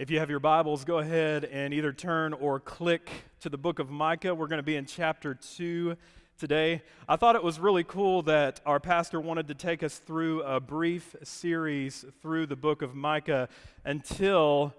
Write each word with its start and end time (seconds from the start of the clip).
If 0.00 0.10
you 0.10 0.18
have 0.18 0.30
your 0.30 0.40
Bibles, 0.40 0.86
go 0.86 1.00
ahead 1.00 1.44
and 1.44 1.74
either 1.74 1.92
turn 1.92 2.32
or 2.32 2.58
click 2.58 3.10
to 3.40 3.50
the 3.50 3.58
book 3.58 3.78
of 3.78 3.90
Micah. 3.90 4.34
We're 4.34 4.46
going 4.46 4.56
to 4.56 4.62
be 4.62 4.76
in 4.76 4.86
chapter 4.86 5.34
2 5.34 5.94
today. 6.38 6.80
I 7.06 7.16
thought 7.16 7.36
it 7.36 7.42
was 7.42 7.60
really 7.60 7.84
cool 7.84 8.22
that 8.22 8.62
our 8.64 8.80
pastor 8.80 9.20
wanted 9.20 9.48
to 9.48 9.54
take 9.54 9.82
us 9.82 9.98
through 9.98 10.42
a 10.44 10.58
brief 10.58 11.14
series 11.22 12.06
through 12.22 12.46
the 12.46 12.56
book 12.56 12.80
of 12.80 12.94
Micah 12.94 13.50
until 13.84 14.72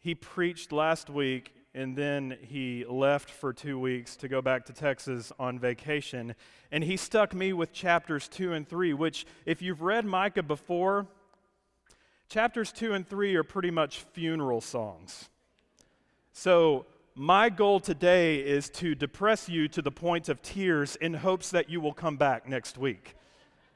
he 0.00 0.14
preached 0.14 0.72
last 0.72 1.08
week 1.08 1.54
and 1.74 1.96
then 1.96 2.36
he 2.42 2.84
left 2.86 3.30
for 3.30 3.54
two 3.54 3.78
weeks 3.78 4.14
to 4.16 4.28
go 4.28 4.42
back 4.42 4.66
to 4.66 4.74
Texas 4.74 5.32
on 5.38 5.58
vacation. 5.58 6.34
And 6.70 6.84
he 6.84 6.98
stuck 6.98 7.32
me 7.34 7.54
with 7.54 7.72
chapters 7.72 8.28
2 8.28 8.52
and 8.52 8.68
3, 8.68 8.92
which, 8.92 9.24
if 9.46 9.62
you've 9.62 9.80
read 9.80 10.04
Micah 10.04 10.42
before, 10.42 11.06
Chapters 12.34 12.72
2 12.72 12.94
and 12.94 13.08
3 13.08 13.36
are 13.36 13.44
pretty 13.44 13.70
much 13.70 14.00
funeral 14.12 14.60
songs. 14.60 15.28
So, 16.32 16.84
my 17.14 17.48
goal 17.48 17.78
today 17.78 18.40
is 18.40 18.68
to 18.70 18.96
depress 18.96 19.48
you 19.48 19.68
to 19.68 19.80
the 19.80 19.92
point 19.92 20.28
of 20.28 20.42
tears 20.42 20.96
in 20.96 21.14
hopes 21.14 21.50
that 21.52 21.70
you 21.70 21.80
will 21.80 21.92
come 21.92 22.16
back 22.16 22.48
next 22.48 22.76
week. 22.76 23.14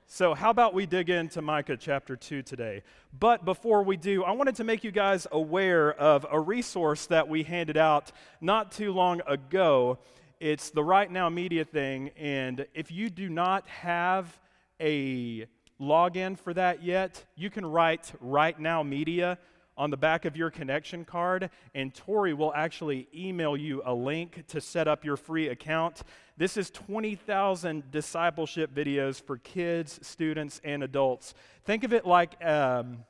So, 0.09 0.35
how 0.35 0.51
about 0.51 0.75
we 0.75 0.87
dig 0.87 1.09
into 1.09 1.41
Micah 1.41 1.77
chapter 1.77 2.17
2 2.17 2.43
today? 2.43 2.83
But 3.17 3.45
before 3.45 3.85
we 3.85 3.97
do, 3.97 4.25
I 4.25 4.33
wanted 4.33 4.57
to 4.57 4.65
make 4.65 4.83
you 4.83 4.91
guys 4.91 5.29
aware 5.31 5.93
of 5.93 6.27
a 6.29 6.41
resource 6.41 7.07
that 7.07 7.29
we 7.29 7.45
handed 7.45 7.77
out 7.77 8.11
not 8.41 8.73
too 8.73 8.93
long 8.93 9.23
ago. 9.29 10.01
It's 10.41 10.71
the 10.71 10.83
Right 10.83 11.09
Now 11.09 11.29
Media 11.29 11.65
thing. 11.65 12.11
And 12.17 12.67
if 12.75 12.91
you 12.91 13.09
do 13.09 13.29
not 13.29 13.69
have 13.69 14.37
a 14.81 15.47
login 15.81 16.39
for 16.39 16.53
that 16.55 16.83
yet, 16.83 17.25
you 17.37 17.51
can 17.51 17.65
write 17.65 18.13
Right 18.21 18.59
Now 18.59 18.83
Media 18.83 19.39
on 19.77 19.91
the 19.91 19.97
back 19.97 20.25
of 20.25 20.37
your 20.37 20.51
connection 20.51 21.05
card, 21.05 21.51
and 21.75 21.95
Tori 21.95 22.35
will 22.35 22.53
actually 22.55 23.07
email 23.15 23.57
you 23.57 23.81
a 23.85 23.95
link 23.95 24.45
to 24.49 24.61
set 24.61 24.89
up 24.89 25.05
your 25.05 25.17
free 25.17 25.49
account. 25.49 26.03
This 26.37 26.57
is 26.57 26.71
20,000 26.71 27.91
discipleship 27.93 28.75
videos 28.75 29.23
for 29.23 29.39
kids, 29.39 30.01
students, 30.03 30.61
and 30.65 30.83
adults. 30.83 31.33
Think 31.65 31.85
of 31.85 31.93
it 31.93 32.05
like 32.05 32.45
um, 32.45 33.05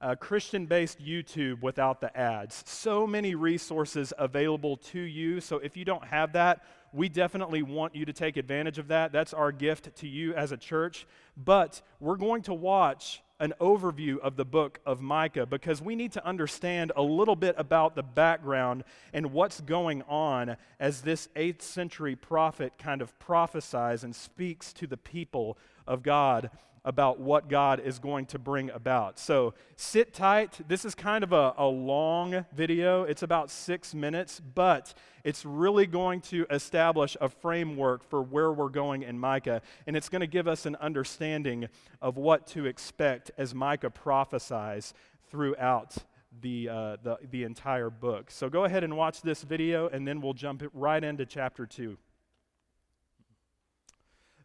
a 0.00 0.16
Christian 0.16 0.66
based 0.66 1.00
YouTube 1.00 1.62
without 1.62 2.00
the 2.00 2.14
ads. 2.16 2.64
So 2.66 3.06
many 3.06 3.36
resources 3.36 4.12
available 4.18 4.76
to 4.78 5.00
you. 5.00 5.40
So 5.40 5.58
if 5.58 5.76
you 5.76 5.84
don't 5.84 6.04
have 6.04 6.32
that, 6.32 6.64
we 6.94 7.08
definitely 7.08 7.62
want 7.62 7.94
you 7.94 8.04
to 8.04 8.12
take 8.12 8.36
advantage 8.36 8.78
of 8.78 8.88
that. 8.88 9.12
That's 9.12 9.34
our 9.34 9.50
gift 9.50 9.96
to 9.96 10.08
you 10.08 10.32
as 10.34 10.52
a 10.52 10.56
church. 10.56 11.06
But 11.36 11.82
we're 11.98 12.16
going 12.16 12.42
to 12.42 12.54
watch 12.54 13.20
an 13.40 13.52
overview 13.60 14.18
of 14.20 14.36
the 14.36 14.44
book 14.44 14.78
of 14.86 15.00
Micah 15.00 15.44
because 15.44 15.82
we 15.82 15.96
need 15.96 16.12
to 16.12 16.24
understand 16.24 16.92
a 16.94 17.02
little 17.02 17.34
bit 17.34 17.56
about 17.58 17.96
the 17.96 18.02
background 18.02 18.84
and 19.12 19.32
what's 19.32 19.60
going 19.60 20.02
on 20.02 20.56
as 20.78 21.00
this 21.00 21.28
8th 21.34 21.62
century 21.62 22.14
prophet 22.14 22.74
kind 22.78 23.02
of 23.02 23.18
prophesies 23.18 24.04
and 24.04 24.14
speaks 24.14 24.72
to 24.74 24.86
the 24.86 24.96
people 24.96 25.58
of 25.86 26.04
God 26.04 26.50
about 26.84 27.18
what 27.18 27.48
God 27.48 27.80
is 27.80 27.98
going 27.98 28.26
to 28.26 28.38
bring 28.38 28.70
about. 28.70 29.18
So 29.18 29.54
sit 29.76 30.12
tight. 30.12 30.58
This 30.68 30.84
is 30.84 30.94
kind 30.94 31.24
of 31.24 31.32
a, 31.32 31.54
a 31.56 31.66
long 31.66 32.44
video, 32.54 33.04
it's 33.04 33.22
about 33.22 33.50
six 33.50 33.94
minutes, 33.94 34.40
but 34.54 34.92
it's 35.24 35.44
really 35.46 35.86
going 35.86 36.20
to 36.22 36.46
establish 36.50 37.16
a 37.20 37.28
framework 37.28 38.04
for 38.04 38.22
where 38.22 38.52
we're 38.52 38.68
going 38.68 39.02
in 39.02 39.18
Micah, 39.18 39.62
and 39.86 39.96
it's 39.96 40.10
going 40.10 40.20
to 40.20 40.26
give 40.26 40.46
us 40.46 40.66
an 40.66 40.76
understanding 40.76 41.68
of 42.02 42.18
what 42.18 42.46
to 42.48 42.66
expect 42.66 43.30
as 43.38 43.54
Micah 43.54 43.90
prophesies 43.90 44.92
throughout 45.30 45.96
the, 46.42 46.68
uh, 46.68 46.96
the, 47.02 47.18
the 47.30 47.44
entire 47.44 47.90
book. 47.90 48.30
So 48.30 48.50
go 48.50 48.64
ahead 48.64 48.84
and 48.84 48.96
watch 48.96 49.22
this 49.22 49.42
video, 49.42 49.88
and 49.88 50.06
then 50.06 50.20
we'll 50.20 50.34
jump 50.34 50.62
right 50.74 51.02
into 51.02 51.24
chapter 51.24 51.64
2. 51.64 51.96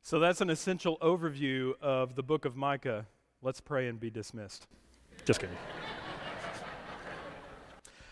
So 0.01 0.19
that's 0.19 0.41
an 0.41 0.49
essential 0.49 0.97
overview 0.99 1.73
of 1.81 2.15
the 2.15 2.23
book 2.23 2.45
of 2.45 2.55
Micah. 2.55 3.05
Let's 3.41 3.61
pray 3.61 3.87
and 3.87 3.99
be 3.99 4.09
dismissed. 4.09 4.67
Just 5.25 5.39
kidding. 5.39 5.55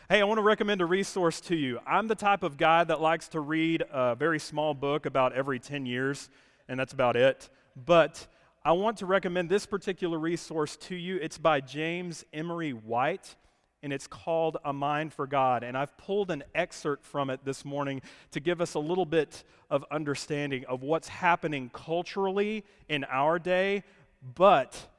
hey, 0.09 0.21
I 0.21 0.23
want 0.25 0.37
to 0.37 0.43
recommend 0.43 0.81
a 0.81 0.85
resource 0.85 1.41
to 1.41 1.55
you. 1.55 1.79
I'm 1.87 2.07
the 2.07 2.15
type 2.15 2.43
of 2.43 2.57
guy 2.57 2.83
that 2.83 3.01
likes 3.01 3.29
to 3.29 3.39
read 3.39 3.83
a 3.91 4.15
very 4.15 4.39
small 4.39 4.73
book 4.73 5.05
about 5.05 5.33
every 5.33 5.59
10 5.59 5.85
years, 5.85 6.29
and 6.67 6.79
that's 6.79 6.93
about 6.93 7.15
it. 7.15 7.49
But 7.85 8.27
I 8.63 8.73
want 8.73 8.97
to 8.97 9.05
recommend 9.05 9.49
this 9.49 9.65
particular 9.65 10.19
resource 10.19 10.75
to 10.77 10.95
you. 10.95 11.17
It's 11.17 11.37
by 11.37 11.61
James 11.61 12.25
Emery 12.33 12.71
White 12.71 13.35
and 13.87 13.93
it's 13.93 14.05
called 14.05 14.57
A 14.65 14.73
Mind 14.73 15.13
for 15.13 15.25
God. 15.25 15.63
And 15.63 15.77
I've 15.77 15.97
pulled 15.97 16.29
an 16.29 16.43
excerpt 16.53 17.05
from 17.05 17.29
it 17.29 17.45
this 17.45 17.63
morning 17.63 18.01
to 18.31 18.41
give 18.41 18.59
us 18.59 18.73
a 18.73 18.79
little 18.79 19.05
bit 19.05 19.45
of 19.69 19.85
understanding 19.89 20.65
of 20.65 20.83
what's 20.83 21.07
happening 21.07 21.69
culturally 21.73 22.65
in 22.89 23.05
our 23.05 23.39
day, 23.39 23.85
but 24.35 24.89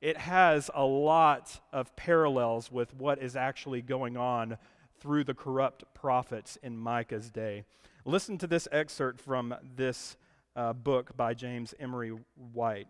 it 0.00 0.16
has 0.16 0.70
a 0.74 0.82
lot 0.82 1.60
of 1.70 1.94
parallels 1.96 2.72
with 2.72 2.94
what 2.94 3.18
is 3.18 3.36
actually 3.36 3.82
going 3.82 4.16
on 4.16 4.56
through 5.00 5.24
the 5.24 5.34
corrupt 5.34 5.84
prophets 5.92 6.56
in 6.62 6.78
Micah's 6.78 7.28
day. 7.28 7.64
Listen 8.06 8.38
to 8.38 8.46
this 8.46 8.66
excerpt 8.72 9.20
from 9.20 9.54
this 9.76 10.16
uh, 10.56 10.72
book 10.72 11.14
by 11.14 11.34
James 11.34 11.74
Emery 11.78 12.16
White. 12.54 12.88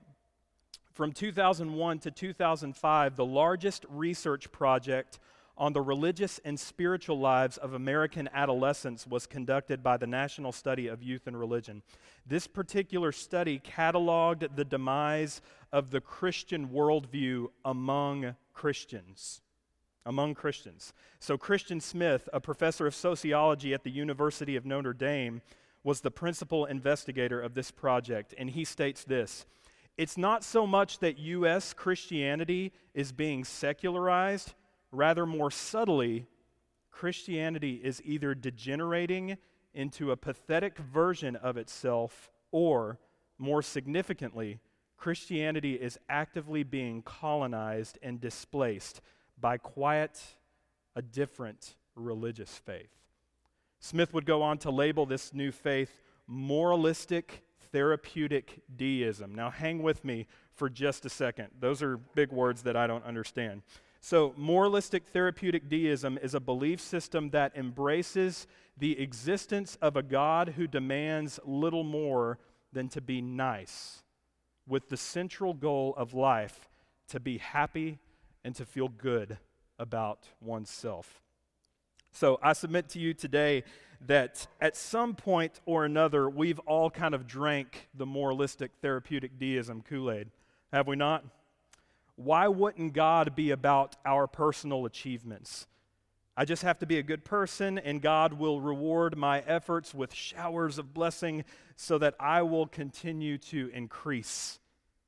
From 0.92 1.10
2001 1.10 1.98
to 2.00 2.12
2005, 2.12 3.16
the 3.16 3.24
largest 3.24 3.84
research 3.88 4.52
project 4.52 5.18
on 5.60 5.74
the 5.74 5.82
religious 5.82 6.40
and 6.42 6.58
spiritual 6.58 7.20
lives 7.20 7.58
of 7.58 7.74
American 7.74 8.30
adolescents 8.32 9.06
was 9.06 9.26
conducted 9.26 9.82
by 9.82 9.98
the 9.98 10.06
National 10.06 10.52
Study 10.52 10.86
of 10.86 11.02
Youth 11.02 11.26
and 11.26 11.38
Religion. 11.38 11.82
This 12.26 12.46
particular 12.46 13.12
study 13.12 13.60
cataloged 13.60 14.56
the 14.56 14.64
demise 14.64 15.42
of 15.70 15.90
the 15.90 16.00
Christian 16.00 16.68
worldview 16.68 17.48
among 17.62 18.36
Christians. 18.54 19.42
Among 20.06 20.34
Christians. 20.34 20.94
So, 21.18 21.36
Christian 21.36 21.78
Smith, 21.78 22.26
a 22.32 22.40
professor 22.40 22.86
of 22.86 22.94
sociology 22.94 23.74
at 23.74 23.84
the 23.84 23.90
University 23.90 24.56
of 24.56 24.64
Notre 24.64 24.94
Dame, 24.94 25.42
was 25.84 26.00
the 26.00 26.10
principal 26.10 26.64
investigator 26.64 27.38
of 27.38 27.52
this 27.52 27.70
project, 27.70 28.34
and 28.38 28.48
he 28.48 28.64
states 28.64 29.04
this 29.04 29.44
It's 29.98 30.16
not 30.16 30.42
so 30.42 30.66
much 30.66 31.00
that 31.00 31.18
U.S. 31.18 31.74
Christianity 31.74 32.72
is 32.94 33.12
being 33.12 33.44
secularized, 33.44 34.54
Rather, 34.92 35.26
more 35.26 35.50
subtly, 35.50 36.26
Christianity 36.90 37.80
is 37.82 38.02
either 38.04 38.34
degenerating 38.34 39.38
into 39.72 40.10
a 40.10 40.16
pathetic 40.16 40.78
version 40.78 41.36
of 41.36 41.56
itself, 41.56 42.30
or, 42.50 42.98
more 43.38 43.62
significantly, 43.62 44.60
Christianity 44.96 45.74
is 45.74 45.98
actively 46.08 46.62
being 46.62 47.02
colonized 47.02 47.98
and 48.02 48.20
displaced 48.20 49.00
by 49.40 49.56
quite 49.56 50.20
a 50.94 51.02
different 51.02 51.76
religious 51.94 52.58
faith. 52.58 52.90
Smith 53.78 54.12
would 54.12 54.26
go 54.26 54.42
on 54.42 54.58
to 54.58 54.70
label 54.70 55.06
this 55.06 55.32
new 55.32 55.50
faith 55.50 56.02
moralistic 56.26 57.42
therapeutic 57.72 58.60
deism. 58.76 59.34
Now, 59.34 59.50
hang 59.50 59.82
with 59.82 60.04
me 60.04 60.26
for 60.52 60.68
just 60.68 61.04
a 61.04 61.08
second. 61.08 61.48
Those 61.58 61.82
are 61.82 61.96
big 61.96 62.30
words 62.30 62.62
that 62.62 62.76
I 62.76 62.86
don't 62.86 63.04
understand. 63.04 63.62
So, 64.02 64.32
moralistic 64.36 65.08
therapeutic 65.08 65.68
deism 65.68 66.18
is 66.22 66.34
a 66.34 66.40
belief 66.40 66.80
system 66.80 67.30
that 67.30 67.52
embraces 67.54 68.46
the 68.78 68.98
existence 68.98 69.76
of 69.82 69.94
a 69.94 70.02
God 70.02 70.54
who 70.56 70.66
demands 70.66 71.38
little 71.44 71.84
more 71.84 72.38
than 72.72 72.88
to 72.88 73.02
be 73.02 73.20
nice, 73.20 74.02
with 74.66 74.88
the 74.88 74.96
central 74.96 75.52
goal 75.52 75.94
of 75.98 76.14
life 76.14 76.70
to 77.08 77.20
be 77.20 77.38
happy 77.38 77.98
and 78.42 78.54
to 78.54 78.64
feel 78.64 78.88
good 78.88 79.36
about 79.78 80.28
oneself. 80.40 81.20
So, 82.10 82.38
I 82.42 82.54
submit 82.54 82.88
to 82.90 82.98
you 82.98 83.12
today 83.12 83.64
that 84.06 84.46
at 84.62 84.76
some 84.76 85.14
point 85.14 85.60
or 85.66 85.84
another, 85.84 86.30
we've 86.30 86.58
all 86.60 86.88
kind 86.88 87.14
of 87.14 87.26
drank 87.26 87.90
the 87.92 88.06
moralistic 88.06 88.70
therapeutic 88.80 89.38
deism 89.38 89.82
Kool 89.82 90.10
Aid, 90.10 90.30
have 90.72 90.86
we 90.86 90.96
not? 90.96 91.22
Why 92.20 92.48
wouldn't 92.48 92.92
God 92.92 93.34
be 93.34 93.50
about 93.50 93.96
our 94.04 94.26
personal 94.26 94.84
achievements? 94.84 95.66
I 96.36 96.44
just 96.44 96.62
have 96.62 96.78
to 96.80 96.86
be 96.86 96.98
a 96.98 97.02
good 97.02 97.24
person, 97.24 97.78
and 97.78 98.00
God 98.00 98.34
will 98.34 98.60
reward 98.60 99.16
my 99.16 99.40
efforts 99.40 99.94
with 99.94 100.14
showers 100.14 100.78
of 100.78 100.94
blessing 100.94 101.44
so 101.76 101.98
that 101.98 102.14
I 102.20 102.42
will 102.42 102.66
continue 102.66 103.38
to 103.38 103.70
increase 103.74 104.58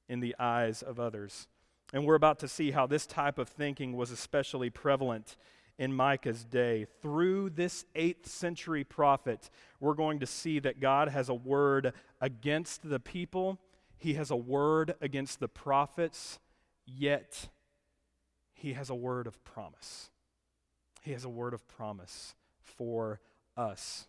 in 0.08 0.20
the 0.20 0.34
eyes 0.38 0.82
of 0.82 0.98
others. 0.98 1.48
And 1.92 2.06
we're 2.06 2.14
about 2.14 2.38
to 2.40 2.48
see 2.48 2.70
how 2.70 2.86
this 2.86 3.06
type 3.06 3.38
of 3.38 3.48
thinking 3.48 3.96
was 3.96 4.10
especially 4.10 4.70
prevalent 4.70 5.36
in 5.78 5.92
Micah's 5.92 6.44
day. 6.44 6.86
Through 7.02 7.50
this 7.50 7.84
8th 7.94 8.26
century 8.26 8.84
prophet, 8.84 9.50
we're 9.80 9.94
going 9.94 10.20
to 10.20 10.26
see 10.26 10.58
that 10.60 10.80
God 10.80 11.08
has 11.08 11.28
a 11.28 11.34
word 11.34 11.92
against 12.20 12.88
the 12.88 13.00
people, 13.00 13.58
He 13.98 14.14
has 14.14 14.30
a 14.30 14.36
word 14.36 14.94
against 15.00 15.40
the 15.40 15.48
prophets, 15.48 16.38
yet 16.86 17.48
he 18.52 18.74
has 18.74 18.90
a 18.90 18.94
word 18.94 19.26
of 19.26 19.42
promise. 19.44 20.10
He 21.02 21.12
has 21.12 21.24
a 21.24 21.28
word 21.28 21.54
of 21.54 21.66
promise 21.66 22.34
for 22.62 23.20
us. 23.56 24.06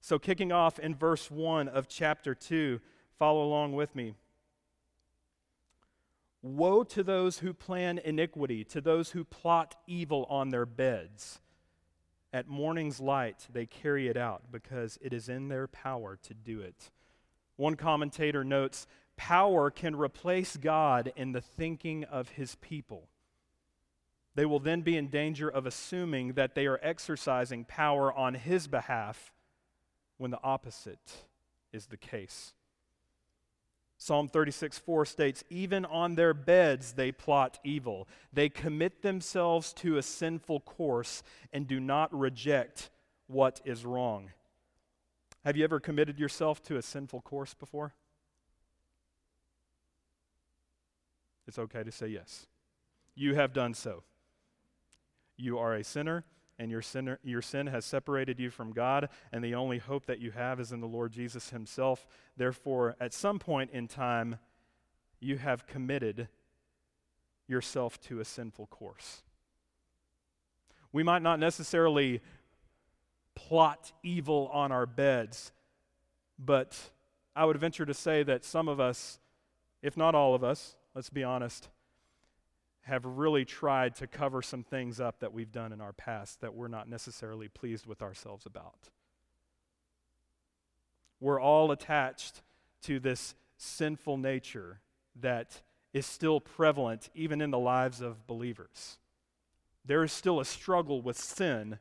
So, 0.00 0.18
kicking 0.18 0.50
off 0.50 0.78
in 0.78 0.94
verse 0.94 1.30
1 1.30 1.68
of 1.68 1.88
chapter 1.88 2.34
2, 2.34 2.80
follow 3.18 3.44
along 3.44 3.74
with 3.74 3.94
me. 3.94 4.14
Woe 6.42 6.82
to 6.82 7.04
those 7.04 7.38
who 7.38 7.52
plan 7.52 7.98
iniquity, 7.98 8.64
to 8.64 8.80
those 8.80 9.10
who 9.10 9.24
plot 9.24 9.76
evil 9.86 10.26
on 10.28 10.48
their 10.48 10.66
beds. 10.66 11.40
At 12.32 12.48
morning's 12.48 12.98
light, 12.98 13.46
they 13.52 13.66
carry 13.66 14.08
it 14.08 14.16
out 14.16 14.50
because 14.50 14.98
it 15.02 15.12
is 15.12 15.28
in 15.28 15.48
their 15.48 15.68
power 15.68 16.18
to 16.22 16.34
do 16.34 16.60
it. 16.60 16.90
One 17.56 17.76
commentator 17.76 18.42
notes 18.42 18.86
power 19.22 19.70
can 19.70 19.94
replace 19.94 20.56
God 20.56 21.12
in 21.14 21.30
the 21.30 21.40
thinking 21.40 22.02
of 22.02 22.30
his 22.30 22.56
people. 22.56 23.06
They 24.34 24.44
will 24.44 24.58
then 24.58 24.80
be 24.80 24.96
in 24.96 25.10
danger 25.10 25.48
of 25.48 25.64
assuming 25.64 26.32
that 26.32 26.56
they 26.56 26.66
are 26.66 26.80
exercising 26.82 27.64
power 27.64 28.12
on 28.12 28.34
his 28.34 28.66
behalf 28.66 29.32
when 30.18 30.32
the 30.32 30.42
opposite 30.42 31.24
is 31.72 31.86
the 31.86 31.96
case. 31.96 32.54
Psalm 33.96 34.26
36 34.26 34.80
4 34.80 35.06
states, 35.06 35.44
Even 35.48 35.84
on 35.84 36.16
their 36.16 36.34
beds 36.34 36.94
they 36.94 37.12
plot 37.12 37.60
evil. 37.62 38.08
They 38.32 38.48
commit 38.48 39.02
themselves 39.02 39.72
to 39.74 39.98
a 39.98 40.02
sinful 40.02 40.60
course 40.60 41.22
and 41.52 41.68
do 41.68 41.78
not 41.78 42.12
reject 42.12 42.90
what 43.28 43.60
is 43.64 43.86
wrong. 43.86 44.32
Have 45.44 45.56
you 45.56 45.62
ever 45.62 45.78
committed 45.78 46.18
yourself 46.18 46.60
to 46.64 46.76
a 46.76 46.82
sinful 46.82 47.20
course 47.20 47.54
before? 47.54 47.94
It's 51.46 51.58
okay 51.58 51.82
to 51.82 51.90
say 51.90 52.08
yes. 52.08 52.46
You 53.14 53.34
have 53.34 53.52
done 53.52 53.74
so. 53.74 54.04
You 55.36 55.58
are 55.58 55.74
a 55.74 55.84
sinner, 55.84 56.24
and 56.58 56.70
your, 56.70 56.82
sinner, 56.82 57.18
your 57.22 57.42
sin 57.42 57.66
has 57.66 57.84
separated 57.84 58.38
you 58.38 58.50
from 58.50 58.72
God, 58.72 59.08
and 59.32 59.42
the 59.42 59.54
only 59.54 59.78
hope 59.78 60.06
that 60.06 60.20
you 60.20 60.30
have 60.30 60.60
is 60.60 60.72
in 60.72 60.80
the 60.80 60.86
Lord 60.86 61.12
Jesus 61.12 61.50
Himself. 61.50 62.06
Therefore, 62.36 62.96
at 63.00 63.12
some 63.12 63.38
point 63.38 63.70
in 63.72 63.88
time, 63.88 64.38
you 65.20 65.38
have 65.38 65.66
committed 65.66 66.28
yourself 67.48 68.00
to 68.02 68.20
a 68.20 68.24
sinful 68.24 68.66
course. 68.66 69.22
We 70.92 71.02
might 71.02 71.22
not 71.22 71.38
necessarily 71.38 72.20
plot 73.34 73.92
evil 74.02 74.50
on 74.52 74.72
our 74.72 74.86
beds, 74.86 75.52
but 76.38 76.78
I 77.34 77.44
would 77.44 77.56
venture 77.56 77.86
to 77.86 77.94
say 77.94 78.22
that 78.24 78.44
some 78.44 78.68
of 78.68 78.78
us, 78.78 79.18
if 79.82 79.96
not 79.96 80.14
all 80.14 80.34
of 80.34 80.44
us, 80.44 80.76
let's 80.94 81.10
be 81.10 81.24
honest, 81.24 81.68
have 82.82 83.04
really 83.04 83.44
tried 83.44 83.94
to 83.96 84.06
cover 84.06 84.42
some 84.42 84.64
things 84.64 85.00
up 85.00 85.20
that 85.20 85.32
we've 85.32 85.52
done 85.52 85.72
in 85.72 85.80
our 85.80 85.92
past 85.92 86.40
that 86.40 86.54
we're 86.54 86.68
not 86.68 86.88
necessarily 86.88 87.48
pleased 87.48 87.86
with 87.86 88.02
ourselves 88.02 88.44
about. 88.44 88.90
We're 91.20 91.40
all 91.40 91.70
attached 91.70 92.42
to 92.82 92.98
this 92.98 93.36
sinful 93.56 94.16
nature 94.16 94.80
that 95.20 95.62
is 95.92 96.06
still 96.06 96.40
prevalent 96.40 97.08
even 97.14 97.40
in 97.40 97.52
the 97.52 97.58
lives 97.58 98.00
of 98.00 98.26
believers. 98.26 98.98
There 99.84 100.02
is 100.02 100.12
still 100.12 100.40
a 100.40 100.44
struggle 100.44 101.00
with 101.00 101.16
sin 101.16 101.78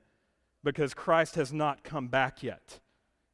because 0.63 0.93
Christ 0.93 1.35
has 1.35 1.51
not 1.51 1.83
come 1.83 2.07
back 2.07 2.43
yet, 2.43 2.79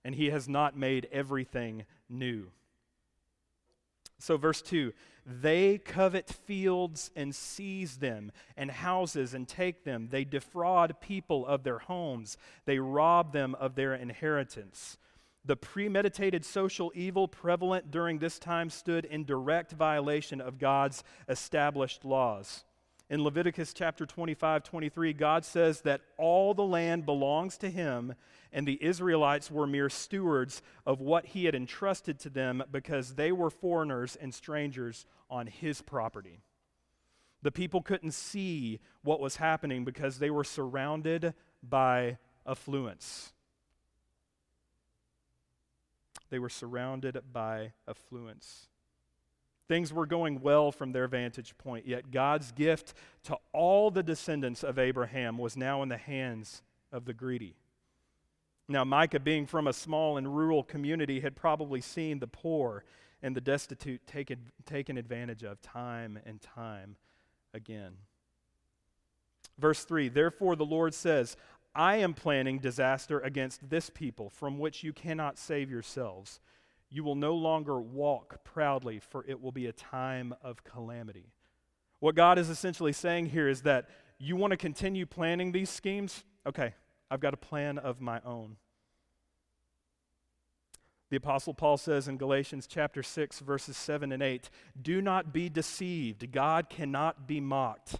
and 0.06 0.16
he 0.16 0.30
has 0.30 0.48
not 0.48 0.78
made 0.78 1.08
everything 1.12 1.84
new. 2.10 2.52
So, 4.20 4.38
verse 4.38 4.62
2 4.62 4.94
they 5.30 5.78
covet 5.78 6.30
fields 6.30 7.12
and 7.14 7.36
seize 7.36 7.98
them, 7.98 8.32
and 8.56 8.72
houses 8.72 9.34
and 9.34 9.46
take 9.46 9.84
them. 9.84 10.08
They 10.10 10.24
defraud 10.24 11.02
people 11.02 11.46
of 11.46 11.64
their 11.64 11.80
homes, 11.80 12.38
they 12.66 12.80
rob 12.80 13.34
them 13.34 13.54
of 13.56 13.76
their 13.76 13.94
inheritance. 13.94 14.98
The 15.44 15.58
premeditated 15.58 16.46
social 16.46 16.92
evil 16.96 17.28
prevalent 17.28 17.92
during 17.92 18.20
this 18.20 18.40
time 18.40 18.70
stood 18.70 19.06
in 19.06 19.26
direct 19.26 19.74
violation 19.74 20.40
of 20.40 20.60
God's 20.60 21.04
established 21.28 22.06
laws. 22.06 22.64
In 23.10 23.24
Leviticus 23.24 23.74
chapter 23.74 24.06
25, 24.06 24.64
23, 24.64 25.14
God 25.14 25.46
says 25.46 25.82
that 25.82 26.02
all 26.18 26.54
the 26.54 26.66
land 26.66 27.06
belongs 27.06 27.58
to 27.60 27.70
him, 27.70 28.16
and 28.52 28.68
the 28.68 28.84
Israelites 28.84 29.50
were 29.50 29.66
mere 29.66 29.90
stewards 29.90 30.62
of 30.86 31.00
what 31.00 31.28
he 31.28 31.46
had 31.46 31.56
entrusted 31.56 32.20
to 32.20 32.30
them 32.30 32.62
because 32.70 33.16
they 33.16 33.32
were 33.32 33.50
foreigners 33.50 34.18
and 34.18 34.34
strangers 34.34 35.06
on 35.30 35.48
his 35.48 35.82
property. 35.82 36.42
The 37.44 37.52
people 37.52 37.82
couldn't 37.82 38.12
see 38.12 38.82
what 39.04 39.22
was 39.22 39.38
happening 39.38 39.86
because 39.86 40.20
they 40.20 40.30
were 40.30 40.44
surrounded 40.44 41.34
by 41.64 42.18
affluence. 42.46 43.32
They 46.30 46.40
were 46.40 46.50
surrounded 46.50 47.22
by 47.32 47.72
affluence. 47.88 48.68
Things 49.68 49.92
were 49.92 50.06
going 50.06 50.42
well 50.42 50.72
from 50.72 50.92
their 50.92 51.08
vantage 51.08 51.58
point, 51.58 51.86
yet 51.86 52.12
God's 52.12 52.52
gift 52.52 52.94
to 53.24 53.38
all 53.54 53.92
the 53.92 54.04
descendants 54.04 54.64
of 54.64 54.80
Abraham 54.80 55.38
was 55.38 55.58
now 55.58 55.84
in 55.84 55.90
the 55.90 55.98
hands 55.98 56.62
of 56.92 57.06
the 57.06 57.14
greedy. 57.14 57.56
Now, 58.70 58.84
Micah, 58.84 59.20
being 59.20 59.46
from 59.46 59.68
a 59.68 59.74
small 59.74 60.18
and 60.18 60.36
rural 60.36 60.64
community, 60.64 61.20
had 61.20 61.36
probably 61.36 61.82
seen 61.82 62.20
the 62.20 62.28
poor 62.28 62.84
and 63.22 63.36
the 63.36 63.42
destitute 63.42 64.06
taken, 64.08 64.52
taken 64.66 64.98
advantage 64.98 65.44
of 65.44 65.62
time 65.62 66.20
and 66.26 66.42
time 66.42 66.96
again. 67.54 67.94
Verse 69.58 69.84
3 69.84 70.10
Therefore, 70.10 70.56
the 70.56 70.66
Lord 70.66 70.94
says, 70.94 71.36
I 71.74 71.98
am 71.98 72.14
planning 72.14 72.60
disaster 72.60 73.20
against 73.20 73.70
this 73.70 73.90
people 73.90 74.30
from 74.30 74.60
which 74.60 74.84
you 74.84 74.94
cannot 74.94 75.38
save 75.38 75.70
yourselves. 75.70 76.40
You 76.90 77.04
will 77.04 77.16
no 77.16 77.36
longer 77.36 77.80
walk 77.80 78.44
proudly, 78.44 79.00
for 79.00 79.26
it 79.28 79.42
will 79.42 79.52
be 79.52 79.68
a 79.68 79.74
time 79.74 80.34
of 80.42 80.64
calamity. 80.64 81.32
What 82.00 82.16
God 82.16 82.38
is 82.38 82.50
essentially 82.50 82.94
saying 82.94 83.28
here 83.28 83.50
is 83.50 83.64
that 83.64 83.90
you 84.20 84.36
want 84.36 84.52
to 84.52 84.58
continue 84.58 85.06
planning 85.06 85.52
these 85.52 85.70
schemes? 85.70 86.24
Okay, 86.46 86.74
I've 87.12 87.20
got 87.20 87.34
a 87.34 87.38
plan 87.38 87.78
of 87.78 88.00
my 88.00 88.22
own. 88.26 88.58
The 91.10 91.18
Apostle 91.18 91.54
Paul 91.54 91.78
says 91.78 92.08
in 92.08 92.18
Galatians 92.18 92.68
chapter 92.68 93.02
6, 93.02 93.40
verses 93.40 93.78
7 93.78 94.12
and 94.12 94.22
8 94.22 94.50
Do 94.82 95.02
not 95.02 95.32
be 95.32 95.50
deceived. 95.50 96.32
God 96.32 96.70
cannot 96.70 97.28
be 97.28 97.40
mocked. 97.40 98.00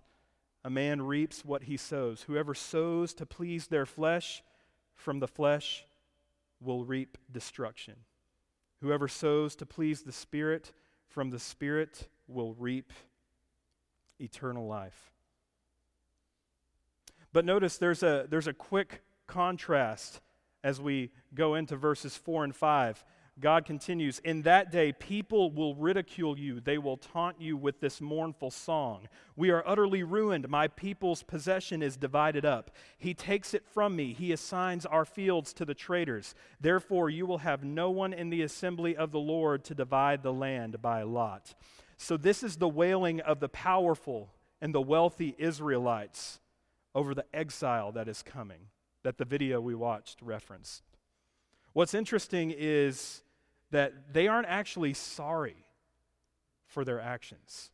A 0.66 0.70
man 0.70 1.02
reaps 1.02 1.46
what 1.46 1.64
he 1.64 1.78
sows. 1.78 2.24
Whoever 2.24 2.54
sows 2.54 3.14
to 3.16 3.26
please 3.26 3.68
their 3.68 3.86
flesh, 3.86 4.44
from 4.96 5.20
the 5.20 5.28
flesh 5.28 5.86
will 6.60 6.84
reap 6.84 7.18
destruction. 7.32 7.96
Whoever 8.82 9.08
sows 9.08 9.56
to 9.58 9.66
please 9.66 10.04
the 10.04 10.12
Spirit, 10.12 10.72
from 11.08 11.30
the 11.30 11.40
Spirit 11.40 12.10
will 12.28 12.54
reap 12.54 12.94
eternal 14.20 14.68
life. 14.68 15.12
But 17.34 17.46
notice 17.46 17.78
there's 17.78 18.04
a, 18.04 18.26
there's 18.30 18.48
a 18.48 18.54
quick 18.54 19.02
contrast 19.26 20.22
as 20.64 20.80
we 20.82 21.12
go 21.34 21.56
into 21.56 21.76
verses 21.76 22.16
4 22.16 22.46
and 22.46 22.56
5. 22.56 23.04
God 23.40 23.66
continues, 23.66 24.20
In 24.20 24.42
that 24.44 24.72
day, 24.72 24.92
people 24.92 25.52
will 25.52 25.76
ridicule 25.76 26.40
you. 26.40 26.60
They 26.60 26.80
will 26.80 26.98
taunt 26.98 27.40
you 27.40 27.56
with 27.56 27.80
this 27.80 28.02
mournful 28.02 28.50
song. 28.50 29.08
We 29.36 29.52
are 29.52 29.64
utterly 29.68 30.02
ruined. 30.02 30.50
My 30.50 30.68
people's 30.68 31.22
possession 31.22 31.84
is 31.84 31.98
divided 31.98 32.46
up. 32.46 32.72
He 32.98 33.14
takes 33.14 33.54
it 33.54 33.64
from 33.66 33.96
me. 33.96 34.14
He 34.14 34.32
assigns 34.32 34.88
our 34.88 35.06
fields 35.06 35.54
to 35.54 35.66
the 35.66 35.76
traders. 35.76 36.34
Therefore, 36.60 37.12
you 37.12 37.28
will 37.28 37.40
have 37.40 37.64
no 37.64 37.92
one 37.92 38.12
in 38.12 38.32
the 38.32 38.42
assembly 38.42 38.96
of 38.96 39.12
the 39.12 39.20
Lord 39.20 39.64
to 39.66 39.76
divide 39.76 40.24
the 40.24 40.34
land 40.34 40.82
by 40.82 41.04
lot. 41.04 41.54
So, 41.98 42.18
this 42.18 42.42
is 42.42 42.58
the 42.58 42.68
wailing 42.68 43.22
of 43.22 43.40
the 43.40 43.50
powerful 43.50 44.34
and 44.62 44.74
the 44.74 44.82
wealthy 44.82 45.36
Israelites 45.38 46.40
over 46.96 47.14
the 47.14 47.26
exile 47.32 47.92
that 47.92 48.08
is 48.08 48.24
coming, 48.24 48.70
that 49.04 49.20
the 49.20 49.26
video 49.26 49.62
we 49.62 49.76
watched 49.76 50.24
referenced. 50.24 50.82
What's 51.74 51.94
interesting 51.94 52.52
is 52.58 53.22
that 53.72 54.14
they 54.14 54.28
aren't 54.28 54.48
actually 54.48 54.94
sorry 54.94 55.66
for 56.66 56.86
their 56.86 57.02
actions. 57.02 57.72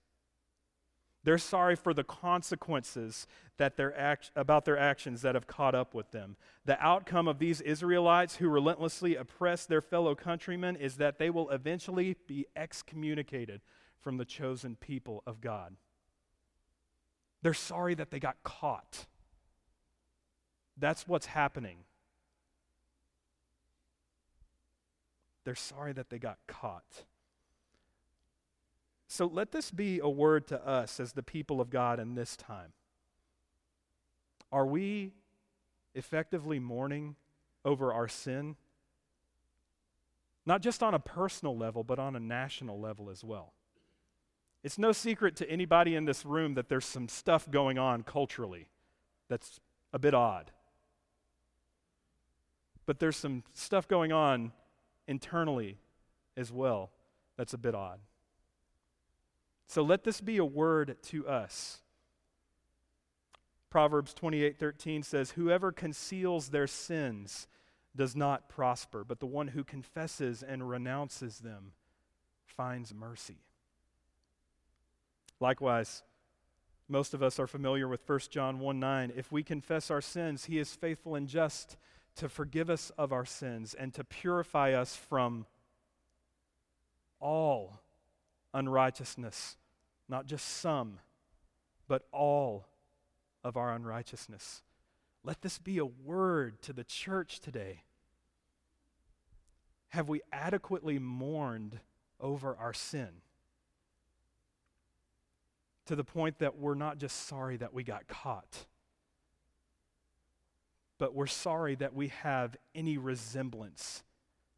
They're 1.23 1.37
sorry 1.37 1.75
for 1.75 1.93
the 1.93 2.03
consequences 2.03 3.27
that 3.57 3.77
their 3.77 3.97
act, 3.97 4.31
about 4.35 4.65
their 4.65 4.77
actions 4.77 5.21
that 5.21 5.35
have 5.35 5.47
caught 5.47 5.73
up 5.73 5.93
with 5.93 6.11
them. 6.11 6.35
The 6.65 6.81
outcome 6.83 7.27
of 7.27 7.39
these 7.39 7.61
Israelites 7.61 8.37
who 8.37 8.49
relentlessly 8.49 9.15
oppress 9.15 9.65
their 9.65 9.81
fellow 9.81 10.15
countrymen 10.15 10.75
is 10.75 10.97
that 10.97 11.19
they 11.19 11.29
will 11.29 11.49
eventually 11.49 12.17
be 12.27 12.45
excommunicated 12.55 13.61
from 14.01 14.17
the 14.17 14.25
chosen 14.25 14.75
people 14.75 15.23
of 15.25 15.39
God. 15.39 15.75
They're 17.41 17.53
sorry 17.53 17.93
that 17.95 18.11
they 18.11 18.19
got 18.19 18.43
caught. 18.43 19.05
That's 20.77 21.07
what's 21.07 21.27
happening. 21.27 21.85
They're 25.43 25.55
sorry 25.55 25.93
that 25.93 26.09
they 26.09 26.19
got 26.19 26.37
caught. 26.47 27.05
So 29.07 29.25
let 29.25 29.51
this 29.51 29.69
be 29.69 29.99
a 29.99 30.09
word 30.09 30.47
to 30.47 30.67
us 30.67 30.99
as 30.99 31.13
the 31.13 31.23
people 31.23 31.61
of 31.61 31.69
God 31.69 31.99
in 31.99 32.15
this 32.15 32.35
time. 32.35 32.73
Are 34.51 34.65
we 34.65 35.11
effectively 35.93 36.59
mourning 36.59 37.15
over 37.63 37.93
our 37.93 38.07
sin? 38.07 38.55
Not 40.45 40.61
just 40.61 40.81
on 40.81 40.93
a 40.93 40.99
personal 40.99 41.57
level, 41.57 41.83
but 41.83 41.99
on 41.99 42.15
a 42.15 42.19
national 42.19 42.79
level 42.79 43.09
as 43.09 43.23
well. 43.23 43.53
It's 44.63 44.77
no 44.77 44.91
secret 44.91 45.35
to 45.37 45.49
anybody 45.49 45.95
in 45.95 46.05
this 46.05 46.25
room 46.25 46.53
that 46.53 46.69
there's 46.69 46.85
some 46.85 47.07
stuff 47.07 47.49
going 47.51 47.77
on 47.77 48.03
culturally 48.03 48.67
that's 49.29 49.59
a 49.91 49.99
bit 49.99 50.13
odd. 50.13 50.51
But 52.85 52.99
there's 52.99 53.17
some 53.17 53.43
stuff 53.53 53.87
going 53.87 54.11
on 54.11 54.53
internally 55.07 55.77
as 56.35 56.51
well 56.51 56.91
that's 57.37 57.53
a 57.53 57.57
bit 57.57 57.75
odd. 57.75 57.99
So 59.65 59.81
let 59.81 60.03
this 60.03 60.21
be 60.21 60.37
a 60.37 60.45
word 60.45 60.97
to 61.03 61.27
us. 61.27 61.81
Proverbs 63.69 64.13
28:13 64.13 65.01
says, 65.01 65.31
"Whoever 65.31 65.71
conceals 65.71 66.49
their 66.49 66.67
sins 66.67 67.47
does 67.95 68.15
not 68.15 68.49
prosper, 68.49 69.03
but 69.03 69.19
the 69.19 69.25
one 69.25 69.49
who 69.49 69.63
confesses 69.63 70.43
and 70.43 70.69
renounces 70.69 71.39
them 71.39 71.73
finds 72.45 72.93
mercy." 72.93 73.43
Likewise, 75.39 76.03
most 76.87 77.15
of 77.15 77.23
us 77.23 77.39
are 77.39 77.47
familiar 77.47 77.87
with 77.87 78.05
1 78.05 78.29
John 78.29 78.59
1 78.59 78.79
9. 78.79 79.11
If 79.15 79.31
we 79.31 79.43
confess 79.43 79.89
our 79.89 80.01
sins, 80.01 80.45
he 80.45 80.59
is 80.59 80.75
faithful 80.75 81.15
and 81.15 81.27
just 81.27 81.77
to 82.15 82.29
forgive 82.29 82.69
us 82.69 82.91
of 82.97 83.11
our 83.11 83.25
sins 83.25 83.73
and 83.73 83.93
to 83.93 84.03
purify 84.03 84.73
us 84.73 84.95
from 84.95 85.45
all 87.19 87.79
unrighteousness, 88.53 89.57
not 90.07 90.25
just 90.25 90.47
some, 90.47 90.99
but 91.87 92.03
all 92.11 92.65
of 93.43 93.57
our 93.57 93.73
unrighteousness. 93.73 94.61
Let 95.23 95.41
this 95.41 95.57
be 95.57 95.77
a 95.77 95.85
word 95.85 96.61
to 96.63 96.73
the 96.73 96.83
church 96.83 97.39
today. 97.39 97.83
Have 99.89 100.09
we 100.09 100.21
adequately 100.31 100.99
mourned 100.99 101.79
over 102.19 102.55
our 102.57 102.73
sin? 102.73 103.09
To 105.87 105.95
the 105.95 106.03
point 106.03 106.39
that 106.39 106.57
we're 106.57 106.75
not 106.75 106.97
just 106.97 107.27
sorry 107.27 107.57
that 107.57 107.73
we 107.73 107.83
got 107.83 108.07
caught, 108.07 108.65
but 111.03 111.13
we're 111.13 111.27
sorry 111.27 111.75
that 111.75 111.93
we 111.93 112.07
have 112.07 112.55
any 112.73 112.97
resemblance 112.97 114.03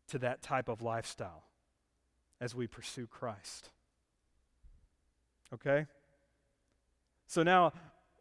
to 0.07 0.19
that 0.19 0.43
type 0.43 0.69
of 0.69 0.83
lifestyle 0.83 1.45
as 2.39 2.53
we 2.53 2.67
pursue 2.67 3.07
Christ. 3.07 3.71
Okay? 5.51 5.87
So 7.25 7.41
now, 7.41 7.73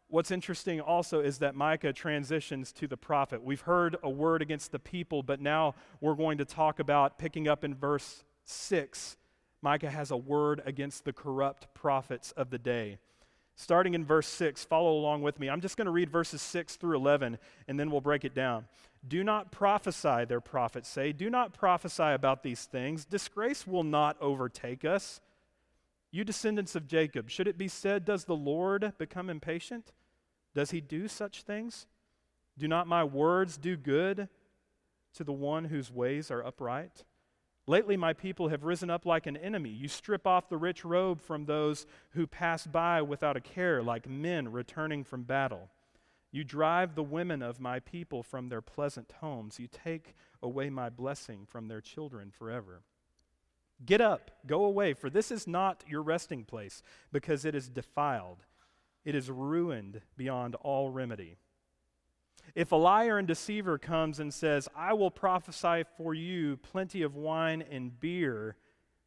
what's 0.07 0.31
interesting 0.31 0.81
also 0.81 1.19
is 1.19 1.37
that 1.37 1.53
Micah 1.53 1.93
transitions 1.93 2.71
to 2.71 2.87
the 2.87 2.97
prophet. 2.97 3.43
We've 3.43 3.61
heard 3.61 3.95
a 4.01 4.09
word 4.09 4.41
against 4.41 4.71
the 4.71 4.79
people, 4.79 5.21
but 5.21 5.39
now 5.39 5.75
we're 6.01 6.15
going 6.15 6.39
to 6.39 6.45
talk 6.45 6.79
about 6.79 7.19
picking 7.19 7.47
up 7.47 7.63
in 7.63 7.75
verse 7.75 8.23
6. 8.45 9.17
Micah 9.61 9.91
has 9.91 10.09
a 10.09 10.17
word 10.17 10.63
against 10.65 11.05
the 11.05 11.13
corrupt 11.13 11.71
prophets 11.75 12.31
of 12.31 12.49
the 12.49 12.57
day. 12.57 12.97
Starting 13.55 13.93
in 13.93 14.03
verse 14.03 14.27
6, 14.27 14.65
follow 14.65 14.97
along 14.97 15.21
with 15.21 15.39
me. 15.39 15.49
I'm 15.49 15.61
just 15.61 15.77
going 15.77 15.85
to 15.85 15.91
read 15.91 16.09
verses 16.09 16.41
6 16.41 16.75
through 16.75 16.97
11, 16.97 17.37
and 17.67 17.79
then 17.79 17.89
we'll 17.89 18.01
break 18.01 18.25
it 18.25 18.35
down. 18.35 18.65
Do 19.07 19.23
not 19.23 19.51
prophesy, 19.51 20.25
their 20.25 20.41
prophets 20.41 20.89
say. 20.89 21.13
Do 21.13 21.29
not 21.29 21.53
prophesy 21.53 22.03
about 22.03 22.43
these 22.43 22.65
things. 22.65 23.05
Disgrace 23.05 23.65
will 23.65 23.83
not 23.83 24.17
overtake 24.19 24.83
us. 24.83 25.21
You 26.11 26.23
descendants 26.23 26.75
of 26.75 26.87
Jacob, 26.87 27.29
should 27.29 27.47
it 27.47 27.57
be 27.57 27.67
said, 27.67 28.03
Does 28.03 28.25
the 28.25 28.35
Lord 28.35 28.93
become 28.97 29.29
impatient? 29.29 29.93
Does 30.53 30.71
he 30.71 30.81
do 30.81 31.07
such 31.07 31.43
things? 31.43 31.87
Do 32.57 32.67
not 32.67 32.87
my 32.87 33.03
words 33.03 33.57
do 33.57 33.75
good 33.75 34.29
to 35.13 35.23
the 35.23 35.33
one 35.33 35.65
whose 35.65 35.91
ways 35.91 36.31
are 36.31 36.45
upright? 36.45 37.03
Lately, 37.67 37.97
my 37.97 38.13
people 38.13 38.49
have 38.49 38.63
risen 38.63 38.91
up 38.91 39.05
like 39.05 39.25
an 39.25 39.37
enemy. 39.37 39.69
You 39.69 39.87
strip 39.87 40.27
off 40.27 40.49
the 40.49 40.57
rich 40.57 40.85
robe 40.85 41.19
from 41.19 41.45
those 41.45 41.87
who 42.11 42.27
pass 42.27 42.67
by 42.67 43.01
without 43.01 43.37
a 43.37 43.41
care, 43.41 43.81
like 43.81 44.07
men 44.07 44.51
returning 44.51 45.03
from 45.03 45.23
battle. 45.23 45.71
You 46.31 46.43
drive 46.43 46.93
the 46.93 47.03
women 47.03 47.41
of 47.41 47.59
my 47.59 47.79
people 47.79 48.21
from 48.21 48.49
their 48.49 48.61
pleasant 48.61 49.11
homes. 49.19 49.59
You 49.59 49.67
take 49.67 50.15
away 50.43 50.69
my 50.69 50.89
blessing 50.89 51.47
from 51.49 51.67
their 51.67 51.81
children 51.81 52.29
forever. 52.29 52.81
Get 53.83 53.99
up, 53.99 54.31
go 54.45 54.63
away, 54.63 54.93
for 54.93 55.09
this 55.09 55.31
is 55.31 55.47
not 55.47 55.83
your 55.87 56.01
resting 56.01 56.43
place, 56.43 56.83
because 57.11 57.45
it 57.45 57.55
is 57.55 57.67
defiled. 57.67 58.43
It 59.03 59.15
is 59.15 59.29
ruined 59.29 60.01
beyond 60.17 60.55
all 60.55 60.91
remedy. 60.91 61.37
If 62.53 62.71
a 62.71 62.75
liar 62.75 63.17
and 63.17 63.27
deceiver 63.27 63.77
comes 63.77 64.19
and 64.19 64.33
says, 64.33 64.69
I 64.75 64.93
will 64.93 65.11
prophesy 65.11 65.83
for 65.97 66.13
you 66.13 66.57
plenty 66.57 67.01
of 67.01 67.15
wine 67.15 67.63
and 67.69 67.99
beer, 67.99 68.55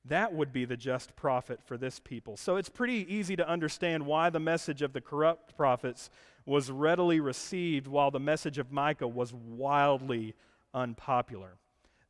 that 0.05 0.33
would 0.33 0.53
be 0.53 0.65
the 0.65 0.77
just 0.77 1.15
prophet 1.17 1.61
for 1.65 1.77
this 1.77 2.01
people. 2.01 2.37
So 2.37 2.57
it's 2.57 2.69
pretty 2.69 3.07
easy 3.13 3.37
to 3.37 3.49
understand 3.49 4.07
why 4.07 4.31
the 4.31 4.41
message 4.41 4.83
of 4.83 4.93
the 4.93 5.01
corrupt 5.01 5.57
prophets 5.57 6.11
was 6.47 6.71
readily 6.71 7.21
received 7.21 7.87
while 7.87 8.11
the 8.11 8.21
message 8.21 8.59
of 8.59 8.73
Micah 8.73 9.09
was 9.09 9.35
wildly 9.35 10.35
unpopular. 10.73 11.57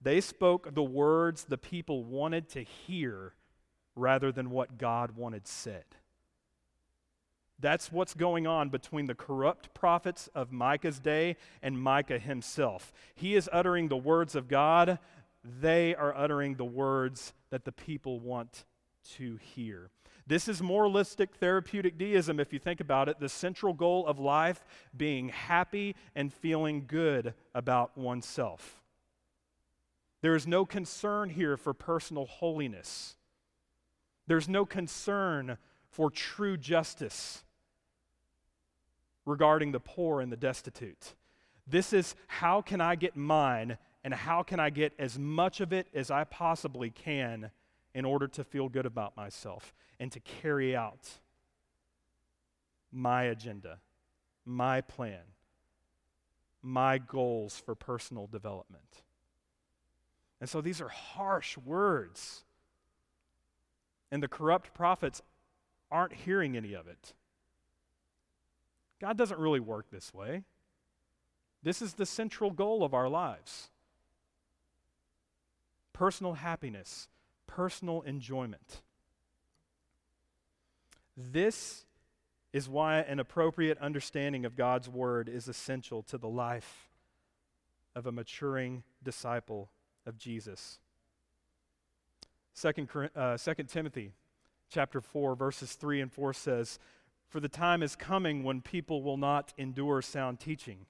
They 0.00 0.20
spoke 0.20 0.74
the 0.74 0.82
words 0.82 1.44
the 1.44 1.58
people 1.58 2.04
wanted 2.04 2.48
to 2.50 2.62
hear 2.62 3.34
rather 3.96 4.30
than 4.30 4.50
what 4.50 4.78
God 4.78 5.16
wanted 5.16 5.46
said. 5.48 5.84
That's 7.60 7.90
what's 7.90 8.14
going 8.14 8.46
on 8.46 8.68
between 8.68 9.06
the 9.06 9.14
corrupt 9.14 9.74
prophets 9.74 10.28
of 10.34 10.52
Micah's 10.52 11.00
day 11.00 11.36
and 11.62 11.80
Micah 11.80 12.18
himself. 12.18 12.92
He 13.14 13.34
is 13.34 13.50
uttering 13.52 13.88
the 13.88 13.96
words 13.96 14.36
of 14.36 14.48
God, 14.48 14.98
they 15.44 15.94
are 15.94 16.16
uttering 16.16 16.54
the 16.54 16.64
words 16.64 17.32
that 17.50 17.64
the 17.64 17.72
people 17.72 18.20
want 18.20 18.64
to 19.16 19.36
hear. 19.36 19.90
This 20.26 20.46
is 20.46 20.62
moralistic 20.62 21.36
therapeutic 21.36 21.96
deism, 21.96 22.38
if 22.38 22.52
you 22.52 22.58
think 22.58 22.80
about 22.80 23.08
it, 23.08 23.18
the 23.18 23.30
central 23.30 23.72
goal 23.72 24.06
of 24.06 24.18
life 24.18 24.64
being 24.94 25.30
happy 25.30 25.96
and 26.14 26.32
feeling 26.32 26.84
good 26.86 27.32
about 27.54 27.96
oneself. 27.96 28.82
There 30.20 30.34
is 30.34 30.46
no 30.46 30.66
concern 30.66 31.30
here 31.30 31.56
for 31.56 31.72
personal 31.72 32.26
holiness. 32.26 33.16
There's 34.26 34.48
no 34.48 34.66
concern 34.66 35.56
for 35.88 36.10
true 36.10 36.56
justice 36.58 37.44
regarding 39.28 39.72
the 39.72 39.80
poor 39.80 40.20
and 40.20 40.32
the 40.32 40.36
destitute. 40.36 41.14
This 41.66 41.92
is 41.92 42.14
how 42.26 42.62
can 42.62 42.80
I 42.80 42.94
get 42.94 43.14
mine 43.14 43.78
and 44.02 44.14
how 44.14 44.42
can 44.42 44.58
I 44.58 44.70
get 44.70 44.94
as 44.98 45.18
much 45.18 45.60
of 45.60 45.72
it 45.72 45.86
as 45.94 46.10
I 46.10 46.24
possibly 46.24 46.90
can 46.90 47.50
in 47.94 48.04
order 48.04 48.26
to 48.28 48.44
feel 48.44 48.68
good 48.68 48.86
about 48.86 49.16
myself 49.16 49.74
and 50.00 50.10
to 50.12 50.20
carry 50.20 50.74
out 50.74 51.08
my 52.90 53.24
agenda, 53.24 53.78
my 54.46 54.80
plan, 54.80 55.20
my 56.62 56.98
goals 56.98 57.60
for 57.64 57.74
personal 57.74 58.26
development. 58.26 59.02
And 60.40 60.48
so 60.48 60.60
these 60.60 60.80
are 60.80 60.88
harsh 60.88 61.58
words. 61.58 62.44
And 64.10 64.22
the 64.22 64.28
corrupt 64.28 64.72
prophets 64.72 65.20
aren't 65.90 66.14
hearing 66.14 66.56
any 66.56 66.72
of 66.72 66.86
it. 66.86 67.12
God 69.00 69.16
doesn't 69.16 69.38
really 69.38 69.60
work 69.60 69.90
this 69.90 70.12
way. 70.12 70.44
This 71.62 71.82
is 71.82 71.94
the 71.94 72.06
central 72.06 72.50
goal 72.50 72.84
of 72.84 72.94
our 72.94 73.08
lives 73.08 73.70
personal 75.92 76.34
happiness, 76.34 77.08
personal 77.46 78.02
enjoyment. 78.02 78.82
This 81.16 81.84
is 82.52 82.68
why 82.68 83.00
an 83.00 83.18
appropriate 83.18 83.78
understanding 83.78 84.44
of 84.44 84.54
God's 84.54 84.88
word 84.88 85.28
is 85.28 85.48
essential 85.48 86.02
to 86.04 86.16
the 86.16 86.28
life 86.28 86.88
of 87.96 88.06
a 88.06 88.12
maturing 88.12 88.84
disciple 89.02 89.70
of 90.06 90.16
Jesus. 90.16 90.78
Second, 92.54 92.88
uh, 93.16 93.36
Timothy 93.36 94.12
chapter 94.70 95.00
4 95.00 95.34
verses 95.34 95.74
3 95.74 96.00
and 96.00 96.12
4 96.12 96.32
says, 96.32 96.78
"For 97.28 97.40
the 97.40 97.48
time 97.48 97.82
is 97.82 97.94
coming 97.94 98.42
when 98.42 98.62
people 98.62 99.02
will 99.02 99.16
not 99.16 99.52
endure 99.58 100.00
sound 100.02 100.40
teaching, 100.40 100.86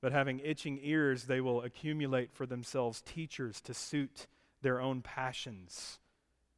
but 0.00 0.12
having 0.12 0.40
itching 0.40 0.78
ears 0.82 1.24
they 1.24 1.40
will 1.40 1.62
accumulate 1.62 2.32
for 2.32 2.44
themselves 2.44 3.02
teachers 3.02 3.60
to 3.62 3.72
suit 3.72 4.26
their 4.62 4.80
own 4.80 5.00
passions 5.00 6.00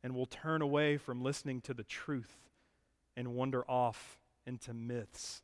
and 0.03 0.15
will 0.15 0.27
turn 0.27 0.63
away 0.63 0.97
from 0.97 1.23
listening 1.23 1.61
to 1.61 1.75
the 1.75 1.85
truth 1.85 2.51
and 3.17 3.35
wander 3.35 3.69
off 3.71 4.19
into 4.47 4.73
myths. 4.73 5.43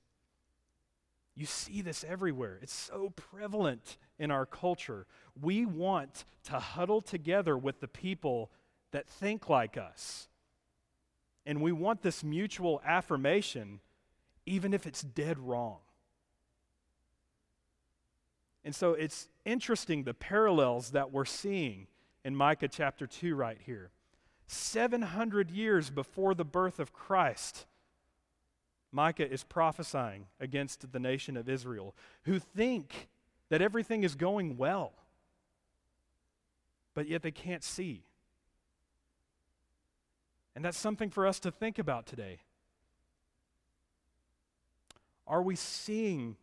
You 1.34 1.46
see 1.46 1.82
this 1.82 2.04
everywhere. 2.04 2.58
It's 2.62 2.72
so 2.72 3.10
prevalent 3.10 3.98
in 4.18 4.30
our 4.30 4.46
culture. 4.46 5.06
We 5.40 5.66
want 5.66 6.24
to 6.44 6.60
huddle 6.60 7.00
together 7.00 7.58
with 7.58 7.80
the 7.80 7.88
people 7.88 8.50
that 8.92 9.08
think 9.08 9.48
like 9.48 9.76
us. 9.76 10.28
And 11.46 11.60
we 11.60 11.72
want 11.72 12.02
this 12.02 12.24
mutual 12.24 12.80
affirmation, 12.84 13.80
even 14.46 14.72
if 14.72 14.86
it's 14.86 15.02
dead 15.02 15.38
wrong. 15.38 15.78
And 18.64 18.74
so 18.74 18.92
it's 18.92 19.28
interesting 19.44 20.04
the 20.04 20.14
parallels 20.14 20.92
that 20.92 21.12
we're 21.12 21.26
seeing 21.26 21.86
in 22.24 22.34
Micah 22.34 22.68
chapter 22.68 23.06
2 23.06 23.34
right 23.34 23.58
here. 23.64 23.90
700 24.46 25.50
years 25.50 25.90
before 25.90 26.34
the 26.34 26.44
birth 26.44 26.78
of 26.78 26.92
Christ, 26.92 27.66
Micah 28.90 29.30
is 29.30 29.44
prophesying 29.44 30.26
against 30.40 30.92
the 30.92 31.00
nation 31.00 31.36
of 31.36 31.48
Israel 31.48 31.94
who 32.22 32.38
think 32.38 33.08
that 33.50 33.60
everything 33.60 34.02
is 34.02 34.14
going 34.14 34.56
well, 34.56 34.92
but 36.94 37.08
yet 37.08 37.22
they 37.22 37.30
can't 37.30 37.64
see. 37.64 38.04
And 40.54 40.64
that's 40.64 40.78
something 40.78 41.10
for 41.10 41.26
us 41.26 41.40
to 41.40 41.50
think 41.50 41.78
about 41.78 42.06
today. 42.06 42.40
Are 45.26 45.42
we 45.42 45.56
seeing 45.56 46.36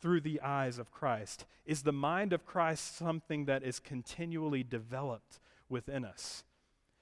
through 0.00 0.22
the 0.22 0.40
eyes 0.40 0.78
of 0.78 0.90
Christ? 0.90 1.46
Is 1.64 1.82
the 1.82 1.92
mind 1.92 2.32
of 2.32 2.44
Christ 2.44 2.96
something 2.96 3.44
that 3.44 3.62
is 3.62 3.78
continually 3.78 4.62
developed 4.62 5.38
within 5.68 6.04
us 6.04 6.44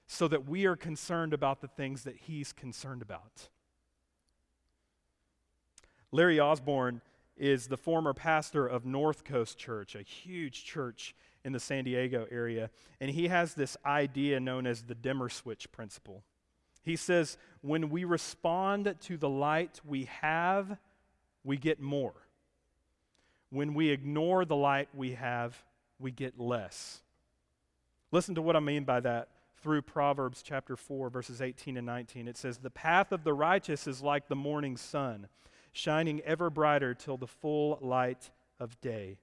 so 0.06 0.28
that 0.28 0.49
we 0.49 0.66
are 0.66 0.76
concerned 0.76 1.32
about 1.32 1.61
the 1.61 1.68
things 1.68 2.04
that 2.04 2.16
He's 2.16 2.52
concerned 2.52 3.02
about? 3.02 3.49
Larry 6.11 6.38
Osborne 6.38 7.00
is 7.37 7.68
the 7.68 7.76
former 7.78 8.12
pastor 8.12 8.66
of 8.66 8.85
North 8.85 9.25
Coast 9.25 9.59
Church, 9.59 9.94
a 9.94 10.02
huge 10.02 10.64
church 10.64 11.14
in 11.44 11.52
the 11.52 11.61
San 11.61 11.85
Diego 11.85 12.26
area, 12.30 12.71
and 13.00 13.11
he 13.11 13.28
has 13.28 13.54
this 13.54 13.76
idea 13.85 14.38
known 14.38 14.66
as 14.66 14.82
the 14.82 14.94
dimmer 14.94 15.28
switch 15.28 15.73
principle. 15.73 16.23
He 16.82 16.96
says, 16.96 17.38
when 17.60 17.90
we 17.90 18.04
respond 18.04 18.94
to 19.02 19.16
the 19.16 19.28
light 19.28 19.80
we 19.84 20.08
have, 20.20 20.76
we 21.44 21.56
get 21.56 21.80
more. 21.80 22.14
When 23.50 23.74
we 23.74 23.90
ignore 23.90 24.44
the 24.44 24.56
light 24.56 24.88
we 24.94 25.12
have, 25.12 25.62
we 25.98 26.10
get 26.10 26.38
less. 26.38 27.02
Listen 28.10 28.34
to 28.34 28.42
what 28.42 28.56
I 28.56 28.60
mean 28.60 28.84
by 28.84 29.00
that 29.00 29.28
through 29.62 29.82
Proverbs 29.82 30.42
chapter 30.42 30.76
4, 30.76 31.08
verses 31.08 31.40
18 31.40 31.76
and 31.76 31.86
19. 31.86 32.26
It 32.26 32.36
says, 32.36 32.58
The 32.58 32.70
path 32.70 33.12
of 33.12 33.22
the 33.22 33.32
righteous 33.32 33.86
is 33.86 34.02
like 34.02 34.28
the 34.28 34.34
morning 34.34 34.76
sun, 34.76 35.28
shining 35.72 36.20
ever 36.22 36.50
brighter 36.50 36.94
till 36.94 37.16
the 37.16 37.28
full 37.28 37.78
light 37.80 38.30
of 38.58 38.80
day. 38.80 39.18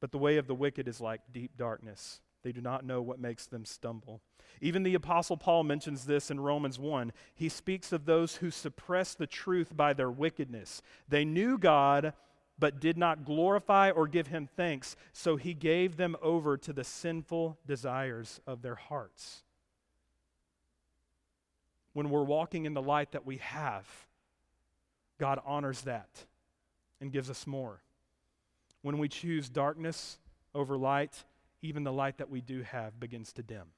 But 0.00 0.12
the 0.12 0.18
way 0.18 0.36
of 0.36 0.46
the 0.46 0.54
wicked 0.54 0.88
is 0.88 1.00
like 1.00 1.22
deep 1.32 1.56
darkness. 1.56 2.20
They 2.46 2.52
do 2.52 2.60
not 2.60 2.84
know 2.84 3.02
what 3.02 3.18
makes 3.18 3.46
them 3.46 3.64
stumble. 3.64 4.20
Even 4.60 4.84
the 4.84 4.94
Apostle 4.94 5.36
Paul 5.36 5.64
mentions 5.64 6.04
this 6.04 6.30
in 6.30 6.38
Romans 6.38 6.78
1. 6.78 7.12
He 7.34 7.48
speaks 7.48 7.90
of 7.90 8.04
those 8.04 8.36
who 8.36 8.52
suppress 8.52 9.14
the 9.14 9.26
truth 9.26 9.76
by 9.76 9.92
their 9.94 10.12
wickedness. 10.12 10.80
They 11.08 11.24
knew 11.24 11.58
God, 11.58 12.12
but 12.56 12.78
did 12.78 12.96
not 12.96 13.24
glorify 13.24 13.90
or 13.90 14.06
give 14.06 14.28
him 14.28 14.48
thanks, 14.56 14.94
so 15.12 15.34
he 15.34 15.54
gave 15.54 15.96
them 15.96 16.14
over 16.22 16.56
to 16.56 16.72
the 16.72 16.84
sinful 16.84 17.58
desires 17.66 18.40
of 18.46 18.62
their 18.62 18.76
hearts. 18.76 19.42
When 21.94 22.10
we're 22.10 22.22
walking 22.22 22.64
in 22.64 22.74
the 22.74 22.80
light 22.80 23.10
that 23.10 23.26
we 23.26 23.38
have, 23.38 23.88
God 25.18 25.40
honors 25.44 25.80
that 25.80 26.26
and 27.00 27.10
gives 27.10 27.28
us 27.28 27.44
more. 27.44 27.82
When 28.82 28.98
we 28.98 29.08
choose 29.08 29.48
darkness 29.48 30.20
over 30.54 30.78
light, 30.78 31.24
even 31.66 31.84
the 31.84 31.92
light 31.92 32.18
that 32.18 32.30
we 32.30 32.40
do 32.40 32.62
have 32.62 32.98
begins 32.98 33.32
to 33.34 33.42
dim. 33.42 33.72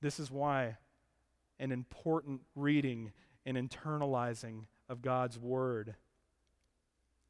This 0.00 0.18
is 0.18 0.30
why 0.30 0.78
an 1.58 1.72
important 1.72 2.42
reading 2.54 3.12
and 3.44 3.56
internalizing 3.56 4.66
of 4.88 5.02
God's 5.02 5.38
Word 5.38 5.96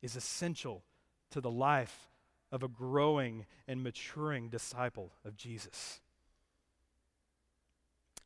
is 0.03 0.17
essential 0.17 0.85
to 1.31 1.41
the 1.41 1.51
life 1.51 2.09
of 2.53 2.63
a 2.63 2.69
growing 2.69 3.47
and 3.67 3.83
maturing 3.83 4.49
disciple 4.49 5.13
of 5.25 5.37
Jesus. 5.37 6.01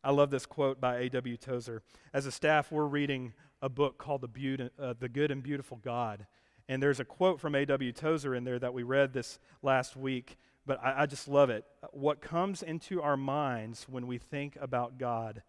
I 0.05 0.11
love 0.11 0.31
this 0.31 0.47
quote 0.47 0.81
by 0.81 0.99
A.W. 0.99 1.37
Tozer. 1.37 1.83
As 2.13 2.27
a 2.27 2.33
staff, 2.33 2.73
we're 2.73 2.87
reading 2.87 3.33
a 3.61 3.69
book 3.69 3.99
called 3.99 4.23
The, 4.23 4.71
uh, 4.79 4.95
the 4.99 5.09
Good 5.09 5.31
and 5.31 5.43
Beautiful 5.43 5.77
God. 5.77 6.27
And 6.69 6.83
there's 6.83 7.01
a 7.01 7.05
quote 7.05 7.41
from 7.41 7.55
A.W. 7.55 7.93
Tozer 7.93 8.35
in 8.35 8.45
there 8.45 8.59
that 8.59 8.75
we 8.75 8.83
read 8.83 9.13
this 9.13 9.39
last 9.63 9.97
week 9.97 10.37
but 10.67 10.83
I, 10.83 11.03
I 11.03 11.07
just 11.07 11.29
love 11.29 11.51
it. 11.51 11.65
What 11.91 12.21
comes 12.21 12.63
into 12.63 13.03
our 13.03 13.17
minds 13.17 13.87
when 13.89 14.07
we 14.07 14.19
think 14.19 14.57
about 14.61 14.99
God 14.99 15.43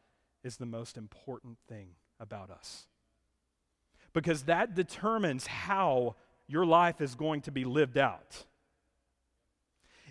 is 0.44 0.58
the 0.58 0.66
most 0.66 0.98
important 0.98 1.58
thing 1.68 1.90
about 2.20 2.50
us. 2.50 2.88
Because 4.14 4.44
that 4.44 4.76
determines 4.76 5.48
how 5.48 6.16
your 6.48 6.66
life 6.66 7.02
is 7.02 7.16
going 7.16 7.42
to 7.42 7.52
be 7.52 7.66
lived 7.66 7.98
out. 7.98 8.46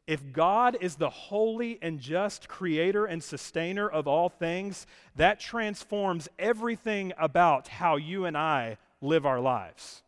If 0.06 0.32
God 0.32 0.76
is 0.80 0.96
the 0.96 1.10
holy 1.10 1.78
and 1.80 2.00
just 2.00 2.48
creator 2.48 3.04
and 3.04 3.22
sustainer 3.22 3.88
of 3.88 4.08
all 4.08 4.28
things, 4.28 4.86
that 5.14 5.38
transforms 5.38 6.28
everything 6.38 7.12
about 7.16 7.68
how 7.68 7.96
you 7.96 8.24
and 8.24 8.36
I 8.36 8.78
live 9.00 9.24
our 9.24 9.40
lives. 9.40 10.02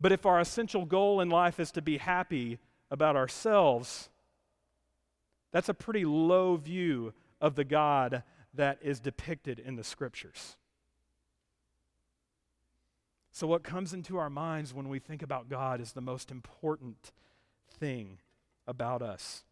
But 0.00 0.12
if 0.12 0.24
our 0.24 0.40
essential 0.40 0.84
goal 0.84 1.20
in 1.20 1.28
life 1.28 1.60
is 1.60 1.70
to 1.72 1.82
be 1.82 1.98
happy 1.98 2.58
about 2.90 3.16
ourselves, 3.16 4.08
that's 5.52 5.68
a 5.68 5.74
pretty 5.74 6.04
low 6.04 6.56
view 6.56 7.12
of 7.40 7.54
the 7.54 7.64
God 7.64 8.22
that 8.54 8.78
is 8.82 8.98
depicted 8.98 9.58
in 9.58 9.76
the 9.76 9.84
scriptures. 9.84 10.56
So, 13.32 13.46
what 13.46 13.62
comes 13.62 13.92
into 13.92 14.16
our 14.16 14.30
minds 14.30 14.74
when 14.74 14.88
we 14.88 14.98
think 14.98 15.22
about 15.22 15.48
God 15.48 15.80
is 15.80 15.92
the 15.92 16.00
most 16.00 16.30
important 16.30 17.12
thing 17.70 18.18
about 18.66 19.02
us. 19.02 19.44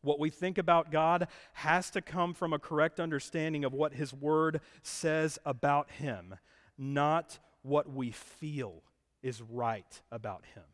What 0.00 0.18
we 0.18 0.30
think 0.30 0.58
about 0.58 0.92
God 0.92 1.28
has 1.54 1.90
to 1.90 2.00
come 2.00 2.32
from 2.32 2.52
a 2.52 2.58
correct 2.58 3.00
understanding 3.00 3.64
of 3.64 3.74
what 3.74 3.94
His 3.94 4.14
Word 4.14 4.60
says 4.82 5.38
about 5.44 5.90
Him, 5.90 6.36
not 6.78 7.38
what 7.62 7.92
we 7.92 8.12
feel 8.12 8.82
is 9.22 9.42
right 9.42 10.00
about 10.10 10.44
him 10.54 10.64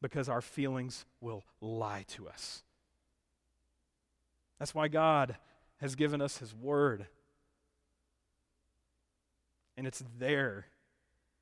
because 0.00 0.28
our 0.28 0.40
feelings 0.40 1.04
will 1.20 1.44
lie 1.60 2.04
to 2.08 2.28
us. 2.28 2.62
That's 4.58 4.74
why 4.74 4.88
God 4.88 5.36
has 5.80 5.94
given 5.94 6.20
us 6.20 6.38
his 6.38 6.54
word. 6.54 7.06
And 9.76 9.86
it's 9.86 10.02
there 10.18 10.66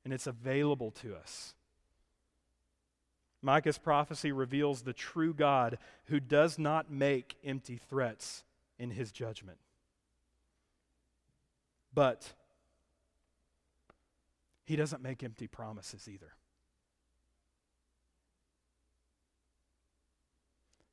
and 0.03 0.13
it's 0.13 0.27
available 0.27 0.91
to 0.91 1.15
us. 1.15 1.53
Micah's 3.41 3.77
prophecy 3.77 4.31
reveals 4.31 4.81
the 4.81 4.93
true 4.93 5.33
God 5.33 5.77
who 6.05 6.19
does 6.19 6.59
not 6.59 6.91
make 6.91 7.35
empty 7.43 7.79
threats 7.89 8.43
in 8.77 8.91
his 8.91 9.11
judgment. 9.11 9.57
But 11.93 12.33
he 14.71 14.77
doesn't 14.77 15.03
make 15.03 15.21
empty 15.21 15.47
promises 15.47 16.07
either. 16.07 16.31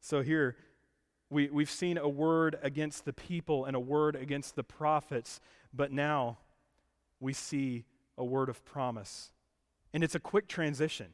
So 0.01 0.21
here, 0.21 0.57
we, 1.31 1.49
we've 1.49 1.71
seen 1.71 1.97
a 1.97 2.09
word 2.09 2.59
against 2.61 3.05
the 3.05 3.13
people 3.13 3.67
and 3.67 3.77
a 3.77 3.81
word 3.81 4.17
against 4.17 4.57
the 4.57 4.65
prophets, 4.65 5.39
but 5.73 5.93
now 5.93 6.39
we 7.21 7.33
see 7.33 7.85
a 8.17 8.25
word 8.25 8.49
of 8.49 8.65
promise. 8.65 9.31
And 9.95 10.03
it's 10.03 10.17
a 10.17 10.21
quick 10.21 10.49
transition. 10.49 11.13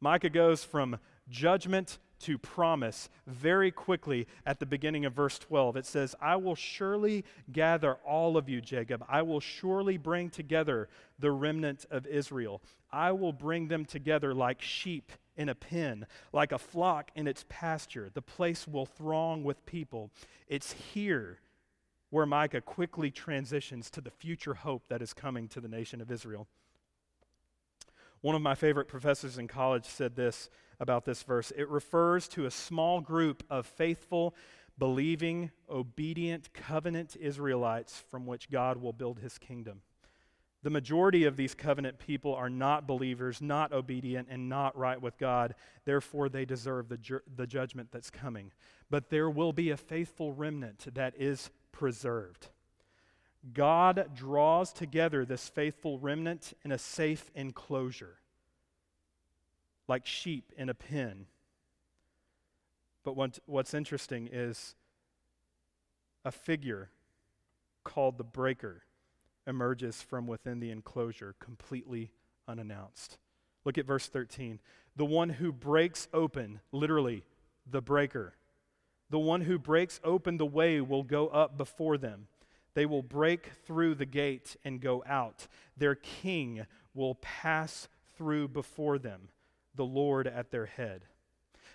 Micah 0.00 0.30
goes 0.30 0.64
from 0.64 0.98
judgment 1.28 2.00
to 2.22 2.38
promise 2.38 3.08
very 3.26 3.70
quickly 3.70 4.26
at 4.46 4.58
the 4.58 4.66
beginning 4.66 5.04
of 5.04 5.12
verse 5.12 5.38
12. 5.38 5.76
It 5.76 5.86
says, 5.86 6.14
I 6.20 6.36
will 6.36 6.54
surely 6.54 7.24
gather 7.50 7.94
all 8.06 8.36
of 8.36 8.48
you, 8.48 8.60
Jacob. 8.60 9.04
I 9.08 9.22
will 9.22 9.40
surely 9.40 9.98
bring 9.98 10.30
together 10.30 10.88
the 11.18 11.30
remnant 11.30 11.86
of 11.90 12.06
Israel. 12.06 12.62
I 12.90 13.12
will 13.12 13.32
bring 13.32 13.68
them 13.68 13.84
together 13.84 14.34
like 14.34 14.62
sheep 14.62 15.12
in 15.36 15.48
a 15.48 15.54
pen, 15.54 16.06
like 16.32 16.52
a 16.52 16.58
flock 16.58 17.10
in 17.14 17.26
its 17.26 17.44
pasture. 17.48 18.10
The 18.12 18.22
place 18.22 18.68
will 18.68 18.86
throng 18.86 19.44
with 19.44 19.64
people. 19.66 20.10
It's 20.48 20.72
here 20.72 21.40
where 22.10 22.26
Micah 22.26 22.60
quickly 22.60 23.10
transitions 23.10 23.88
to 23.90 24.00
the 24.02 24.10
future 24.10 24.54
hope 24.54 24.82
that 24.88 25.00
is 25.00 25.14
coming 25.14 25.48
to 25.48 25.60
the 25.60 25.68
nation 25.68 26.00
of 26.00 26.10
Israel. 26.10 26.46
One 28.22 28.36
of 28.36 28.42
my 28.42 28.54
favorite 28.54 28.86
professors 28.88 29.36
in 29.36 29.48
college 29.48 29.84
said 29.84 30.14
this 30.16 30.48
about 30.80 31.04
this 31.04 31.22
verse 31.22 31.52
it 31.56 31.68
refers 31.68 32.28
to 32.28 32.46
a 32.46 32.50
small 32.50 33.00
group 33.00 33.42
of 33.50 33.66
faithful, 33.66 34.34
believing, 34.78 35.50
obedient, 35.68 36.54
covenant 36.54 37.16
Israelites 37.16 38.02
from 38.10 38.24
which 38.24 38.50
God 38.50 38.78
will 38.78 38.92
build 38.92 39.18
his 39.18 39.38
kingdom. 39.38 39.82
The 40.62 40.70
majority 40.70 41.24
of 41.24 41.36
these 41.36 41.56
covenant 41.56 41.98
people 41.98 42.32
are 42.36 42.48
not 42.48 42.86
believers, 42.86 43.42
not 43.42 43.72
obedient, 43.72 44.28
and 44.30 44.48
not 44.48 44.76
right 44.78 45.00
with 45.02 45.18
God. 45.18 45.56
Therefore, 45.84 46.28
they 46.28 46.44
deserve 46.44 46.88
the, 46.88 46.98
ju- 46.98 47.20
the 47.34 47.48
judgment 47.48 47.88
that's 47.90 48.10
coming. 48.10 48.52
But 48.88 49.10
there 49.10 49.28
will 49.28 49.52
be 49.52 49.70
a 49.70 49.76
faithful 49.76 50.32
remnant 50.32 50.86
that 50.94 51.14
is 51.18 51.50
preserved. 51.72 52.50
God 53.52 54.10
draws 54.14 54.72
together 54.72 55.24
this 55.24 55.48
faithful 55.48 55.98
remnant 55.98 56.52
in 56.64 56.70
a 56.70 56.78
safe 56.78 57.30
enclosure, 57.34 58.18
like 59.88 60.06
sheep 60.06 60.52
in 60.56 60.68
a 60.68 60.74
pen. 60.74 61.26
But 63.04 63.16
what, 63.16 63.40
what's 63.46 63.74
interesting 63.74 64.28
is 64.30 64.76
a 66.24 66.30
figure 66.30 66.90
called 67.82 68.16
the 68.16 68.24
breaker 68.24 68.84
emerges 69.46 70.00
from 70.00 70.28
within 70.28 70.60
the 70.60 70.70
enclosure, 70.70 71.34
completely 71.40 72.12
unannounced. 72.46 73.18
Look 73.64 73.76
at 73.76 73.86
verse 73.86 74.06
13. 74.06 74.60
The 74.94 75.04
one 75.04 75.30
who 75.30 75.52
breaks 75.52 76.06
open, 76.12 76.60
literally, 76.70 77.24
the 77.68 77.82
breaker. 77.82 78.34
The 79.10 79.18
one 79.18 79.42
who 79.42 79.58
breaks 79.58 80.00
open 80.04 80.36
the 80.36 80.46
way 80.46 80.80
will 80.80 81.02
go 81.02 81.28
up 81.28 81.56
before 81.56 81.98
them. 81.98 82.28
They 82.74 82.86
will 82.86 83.02
break 83.02 83.50
through 83.66 83.96
the 83.96 84.06
gate 84.06 84.56
and 84.64 84.80
go 84.80 85.02
out. 85.06 85.46
Their 85.76 85.94
king 85.94 86.66
will 86.94 87.16
pass 87.16 87.88
through 88.16 88.48
before 88.48 88.98
them, 88.98 89.28
the 89.74 89.84
Lord 89.84 90.26
at 90.26 90.50
their 90.50 90.66
head. 90.66 91.04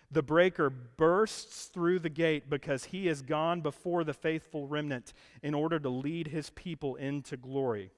The 0.09 0.23
breaker 0.23 0.69
bursts 0.69 1.65
through 1.65 1.99
the 1.99 2.09
gate 2.09 2.49
because 2.49 2.85
he 2.85 3.07
has 3.07 3.21
gone 3.21 3.61
before 3.61 4.03
the 4.03 4.13
faithful 4.13 4.65
remnant 4.65 5.13
in 5.43 5.53
order 5.53 5.79
to 5.79 5.89
lead 5.89 6.27
his 6.27 6.49
people 6.51 6.95
into 6.95 7.35
glory. 7.35 7.91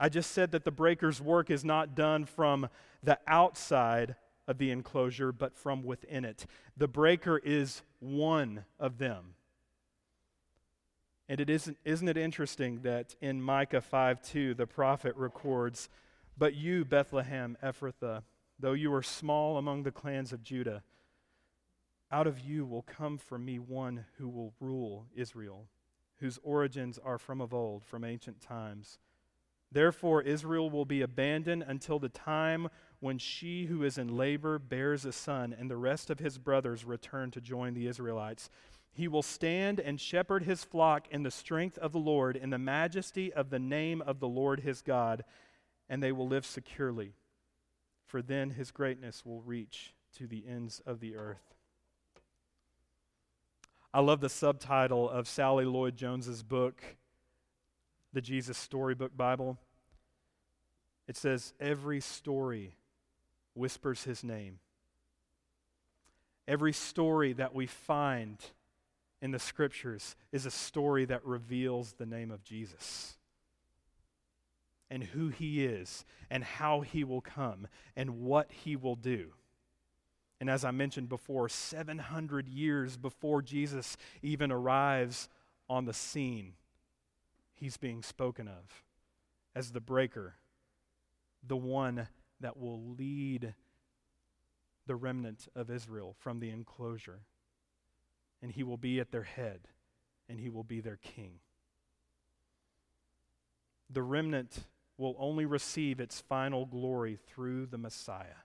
I 0.00 0.08
just 0.08 0.30
said 0.30 0.52
that 0.52 0.64
the 0.64 0.70
breaker's 0.70 1.20
work 1.20 1.50
is 1.50 1.64
not 1.64 1.94
done 1.94 2.24
from 2.24 2.68
the 3.02 3.18
outside 3.26 4.14
of 4.46 4.56
the 4.58 4.70
enclosure, 4.70 5.32
but 5.32 5.54
from 5.54 5.82
within 5.82 6.24
it. 6.24 6.46
The 6.76 6.88
breaker 6.88 7.38
is 7.38 7.82
one 7.98 8.64
of 8.78 8.98
them. 8.98 9.34
And 11.28 11.40
it 11.40 11.50
isn't, 11.50 11.76
isn't 11.84 12.08
it 12.08 12.16
interesting 12.16 12.80
that 12.82 13.14
in 13.20 13.42
Micah 13.42 13.80
5 13.80 14.22
2, 14.22 14.54
the 14.54 14.66
prophet 14.66 15.14
records, 15.16 15.88
But 16.36 16.54
you, 16.54 16.84
Bethlehem 16.84 17.56
Ephrathah, 17.62 18.22
though 18.58 18.72
you 18.72 18.92
are 18.94 19.02
small 19.02 19.58
among 19.58 19.82
the 19.82 19.92
clans 19.92 20.32
of 20.32 20.42
Judah, 20.42 20.82
out 22.10 22.26
of 22.26 22.40
you 22.40 22.64
will 22.64 22.82
come 22.82 23.18
for 23.18 23.38
me 23.38 23.58
one 23.58 24.06
who 24.16 24.28
will 24.28 24.54
rule 24.60 25.06
Israel, 25.14 25.66
whose 26.20 26.38
origins 26.42 26.98
are 27.04 27.18
from 27.18 27.40
of 27.42 27.52
old, 27.52 27.84
from 27.84 28.04
ancient 28.04 28.40
times. 28.40 28.98
Therefore, 29.70 30.22
Israel 30.22 30.70
will 30.70 30.86
be 30.86 31.02
abandoned 31.02 31.62
until 31.66 31.98
the 31.98 32.08
time 32.08 32.68
when 33.00 33.18
she 33.18 33.66
who 33.66 33.84
is 33.84 33.98
in 33.98 34.16
labor 34.16 34.58
bears 34.58 35.04
a 35.04 35.12
son, 35.12 35.54
and 35.56 35.70
the 35.70 35.76
rest 35.76 36.08
of 36.08 36.18
his 36.18 36.38
brothers 36.38 36.86
return 36.86 37.30
to 37.32 37.40
join 37.40 37.74
the 37.74 37.86
Israelites. 37.86 38.48
He 38.98 39.06
will 39.06 39.22
stand 39.22 39.78
and 39.78 40.00
shepherd 40.00 40.42
his 40.42 40.64
flock 40.64 41.06
in 41.12 41.22
the 41.22 41.30
strength 41.30 41.78
of 41.78 41.92
the 41.92 42.00
Lord, 42.00 42.34
in 42.34 42.50
the 42.50 42.58
majesty 42.58 43.32
of 43.32 43.48
the 43.48 43.60
name 43.60 44.02
of 44.02 44.18
the 44.18 44.26
Lord 44.26 44.58
his 44.58 44.82
God, 44.82 45.22
and 45.88 46.02
they 46.02 46.10
will 46.10 46.26
live 46.26 46.44
securely. 46.44 47.12
For 48.06 48.22
then 48.22 48.50
his 48.50 48.72
greatness 48.72 49.24
will 49.24 49.40
reach 49.40 49.94
to 50.16 50.26
the 50.26 50.42
ends 50.48 50.82
of 50.84 50.98
the 50.98 51.14
earth. 51.14 51.54
I 53.94 54.00
love 54.00 54.20
the 54.20 54.28
subtitle 54.28 55.08
of 55.08 55.28
Sally 55.28 55.64
Lloyd 55.64 55.96
Jones's 55.96 56.42
book, 56.42 56.82
The 58.12 58.20
Jesus 58.20 58.58
Storybook 58.58 59.16
Bible. 59.16 59.58
It 61.06 61.16
says, 61.16 61.54
Every 61.60 62.00
story 62.00 62.74
whispers 63.54 64.02
his 64.02 64.24
name. 64.24 64.58
Every 66.48 66.72
story 66.72 67.32
that 67.34 67.54
we 67.54 67.68
find 67.68 68.38
in 69.20 69.30
the 69.30 69.38
scriptures 69.38 70.16
is 70.32 70.46
a 70.46 70.50
story 70.50 71.04
that 71.06 71.24
reveals 71.24 71.92
the 71.92 72.06
name 72.06 72.30
of 72.30 72.44
Jesus 72.44 73.16
and 74.90 75.04
who 75.04 75.28
he 75.28 75.64
is 75.64 76.04
and 76.30 76.42
how 76.44 76.80
he 76.80 77.04
will 77.04 77.20
come 77.20 77.66
and 77.96 78.20
what 78.20 78.50
he 78.50 78.76
will 78.76 78.96
do. 78.96 79.32
And 80.40 80.48
as 80.48 80.64
I 80.64 80.70
mentioned 80.70 81.08
before, 81.08 81.48
700 81.48 82.48
years 82.48 82.96
before 82.96 83.42
Jesus 83.42 83.96
even 84.22 84.52
arrives 84.52 85.28
on 85.68 85.84
the 85.84 85.92
scene, 85.92 86.54
he's 87.54 87.76
being 87.76 88.02
spoken 88.02 88.46
of 88.46 88.84
as 89.54 89.72
the 89.72 89.80
breaker, 89.80 90.36
the 91.44 91.56
one 91.56 92.06
that 92.40 92.56
will 92.56 92.94
lead 92.96 93.54
the 94.86 94.96
remnant 94.96 95.48
of 95.56 95.70
Israel 95.70 96.14
from 96.18 96.38
the 96.38 96.50
enclosure. 96.50 97.20
And 98.42 98.52
he 98.52 98.62
will 98.62 98.76
be 98.76 99.00
at 99.00 99.10
their 99.10 99.24
head, 99.24 99.60
and 100.28 100.38
he 100.38 100.48
will 100.48 100.64
be 100.64 100.80
their 100.80 100.96
king. 100.96 101.40
The 103.90 104.02
remnant 104.02 104.60
will 104.96 105.16
only 105.18 105.46
receive 105.46 106.00
its 106.00 106.20
final 106.20 106.66
glory 106.66 107.18
through 107.26 107.66
the 107.66 107.78
Messiah 107.78 108.42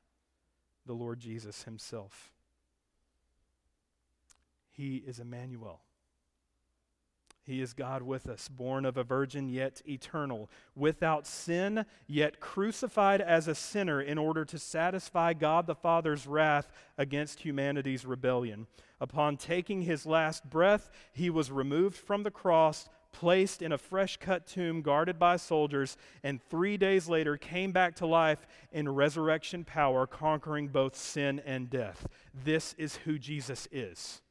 the 0.85 0.93
Lord 0.93 1.19
Jesus 1.19 1.63
himself. 1.63 2.31
He 4.71 4.97
is 4.97 5.19
Emmanuel. 5.19 5.81
He 7.45 7.61
is 7.61 7.73
God 7.73 8.03
with 8.03 8.29
us, 8.29 8.47
born 8.47 8.85
of 8.85 8.95
a 8.95 9.03
virgin, 9.03 9.49
yet 9.49 9.81
eternal, 9.85 10.49
without 10.75 11.27
sin, 11.27 11.85
yet 12.07 12.39
crucified 12.39 13.19
as 13.19 13.49
a 13.49 13.55
sinner 13.55 14.01
in 14.01 14.17
order 14.17 14.45
to 14.45 14.57
satisfy 14.57 15.33
God 15.33 15.67
the 15.67 15.75
Father's 15.75 16.25
wrath 16.25 16.71
against 16.97 17.41
humanity's 17.41 18.05
rebellion. 18.05 18.67
Upon 19.01 19.35
taking 19.35 19.81
his 19.81 20.05
last 20.05 20.49
breath, 20.49 20.89
he 21.11 21.29
was 21.29 21.51
removed 21.51 21.97
from 21.97 22.23
the 22.23 22.31
cross, 22.31 22.87
placed 23.11 23.61
in 23.61 23.73
a 23.73 23.77
fresh 23.77 24.15
cut 24.15 24.47
tomb 24.47 24.81
guarded 24.81 25.19
by 25.19 25.35
soldiers, 25.35 25.97
and 26.23 26.41
three 26.41 26.77
days 26.77 27.09
later 27.09 27.35
came 27.35 27.73
back 27.73 27.95
to 27.95 28.07
life 28.07 28.47
in 28.71 28.87
resurrection 28.87 29.65
power, 29.65 30.07
conquering 30.07 30.69
both 30.69 30.95
sin 30.95 31.41
and 31.45 31.69
death. 31.69 32.07
This 32.33 32.73
is 32.77 32.95
who 32.97 33.19
Jesus 33.19 33.67
is. 33.69 34.21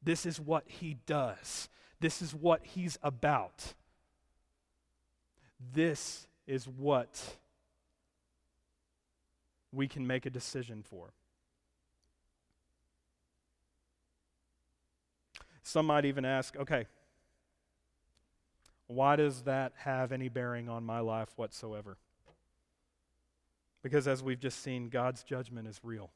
This 0.00 0.24
is 0.24 0.40
what 0.40 0.62
he 0.68 0.98
does. 1.04 1.68
This 2.00 2.22
is 2.22 2.34
what 2.34 2.64
he's 2.64 2.98
about. 3.02 3.74
This 5.72 6.26
is 6.46 6.68
what 6.68 7.36
we 9.72 9.88
can 9.88 10.06
make 10.06 10.24
a 10.24 10.30
decision 10.30 10.82
for. 10.82 11.12
Some 15.62 15.86
might 15.86 16.06
even 16.06 16.24
ask, 16.24 16.56
okay, 16.56 16.86
why 18.86 19.16
does 19.16 19.42
that 19.42 19.72
have 19.76 20.12
any 20.12 20.30
bearing 20.30 20.68
on 20.68 20.82
my 20.82 21.00
life 21.00 21.28
whatsoever? 21.36 21.98
Because 23.82 24.08
as 24.08 24.22
we've 24.22 24.40
just 24.40 24.62
seen, 24.62 24.88
God's 24.88 25.22
judgment 25.22 25.68
is 25.68 25.80
real. 25.82 26.10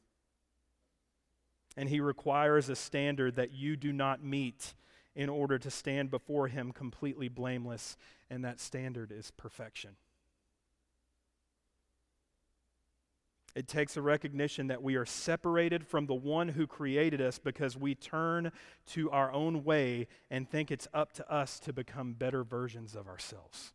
And 1.77 1.87
He 1.87 1.99
requires 1.99 2.67
a 2.69 2.75
standard 2.75 3.35
that 3.35 3.51
you 3.51 3.75
do 3.75 3.93
not 3.93 4.23
meet 4.23 4.73
in 5.15 5.29
order 5.29 5.57
to 5.59 5.69
stand 5.69 6.09
before 6.09 6.47
Him 6.47 6.71
completely 6.71 7.27
blameless, 7.27 7.97
and 8.29 8.43
that 8.43 8.59
standard 8.59 9.11
is 9.11 9.31
perfection. 9.31 9.91
It 13.55 13.67
takes 13.67 13.95
a 13.97 14.01
recognition 14.01 14.67
that 14.67 14.81
we 14.81 14.95
are 14.95 15.05
separated 15.05 15.85
from 15.85 16.07
the 16.07 16.15
one 16.15 16.49
who 16.49 16.65
created 16.65 17.21
us 17.21 17.37
because 17.37 17.77
we 17.77 17.93
turn 17.93 18.51
to 18.87 19.11
our 19.11 19.31
own 19.31 19.63
way 19.63 20.07
and 20.31 20.49
think 20.49 20.71
it's 20.71 20.87
up 20.91 21.13
to 21.13 21.31
us 21.31 21.59
to 21.59 21.73
become 21.73 22.13
better 22.13 22.43
versions 22.43 22.95
of 22.95 23.07
ourselves. 23.07 23.73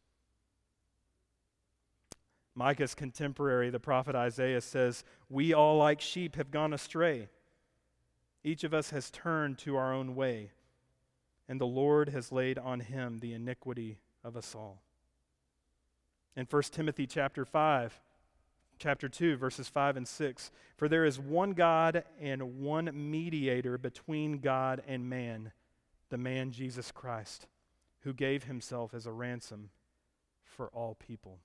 Micah's 2.57 2.97
contemporary, 2.97 3.71
the 3.71 3.79
prophet 3.79 4.17
Isaiah, 4.17 4.61
says, 4.61 5.05
We 5.31 5.55
all, 5.55 5.79
like 5.79 6.01
sheep, 6.01 6.35
have 6.35 6.51
gone 6.51 6.73
astray. 6.73 7.29
Each 8.43 8.65
of 8.65 8.75
us 8.75 8.91
has 8.91 9.13
turned 9.13 9.59
to 9.59 9.77
our 9.77 9.95
own 9.95 10.17
way, 10.17 10.51
and 11.49 11.61
the 11.61 11.67
Lord 11.67 12.11
has 12.11 12.31
laid 12.31 12.59
on 12.59 12.81
him 12.81 13.19
the 13.19 13.33
iniquity 13.33 13.99
of 14.23 14.37
us 14.37 14.55
all. 14.55 14.83
In 16.37 16.47
1 16.49 16.63
Timothy 16.65 17.07
chapter 17.07 17.45
5, 17.45 18.01
chapter 18.79 19.09
2, 19.09 19.37
verses 19.37 19.69
5 19.69 19.97
and 19.97 20.09
6. 20.09 20.51
For 20.77 20.89
there 20.89 21.05
is 21.05 21.19
one 21.19 21.53
God 21.53 22.05
and 22.21 22.61
one 22.61 22.91
mediator 22.93 23.77
between 23.77 24.39
God 24.39 24.83
and 24.87 25.09
man, 25.09 25.53
the 26.11 26.19
man 26.19 26.53
Jesus 26.53 26.93
Christ, 26.93 27.47
who 28.03 28.13
gave 28.13 28.45
himself 28.45 28.95
as 28.95 29.07
a 29.07 29.13
ransom 29.13 29.71
for 30.45 30.69
all 30.69 30.95
people. 30.95 31.39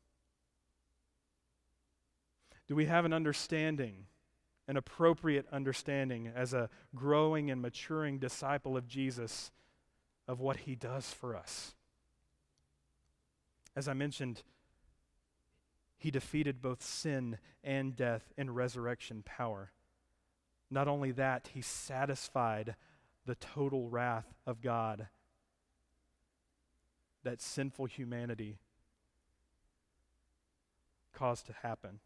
Do 2.68 2.76
we 2.76 2.86
have 2.86 3.06
an 3.06 3.14
understanding, 3.14 4.06
an 4.68 4.78
appropriate 4.78 5.48
understanding, 5.52 6.32
as 6.34 6.54
a 6.54 6.70
growing 6.96 7.52
and 7.52 7.62
maturing 7.62 8.20
disciple 8.20 8.78
of 8.78 8.88
Jesus, 8.88 9.52
of 10.28 10.40
what 10.40 10.58
he 10.58 10.76
does 10.76 11.12
for 11.12 11.36
us? 11.36 11.74
As 13.76 13.88
I 13.88 13.94
mentioned, 13.94 14.44
he 15.98 16.12
defeated 16.12 16.62
both 16.62 16.84
sin 16.84 17.38
and 17.64 17.96
death 17.96 18.34
in 18.38 18.54
resurrection 18.54 19.24
power. 19.26 19.72
Not 20.70 20.88
only 20.88 21.12
that, 21.12 21.50
he 21.54 21.62
satisfied 21.62 22.76
the 23.26 23.36
total 23.36 23.90
wrath 23.90 24.34
of 24.46 24.62
God 24.62 25.08
that 27.24 27.42
sinful 27.42 27.86
humanity 27.86 28.58
caused 31.14 31.46
to 31.46 31.54
happen. 31.64 32.00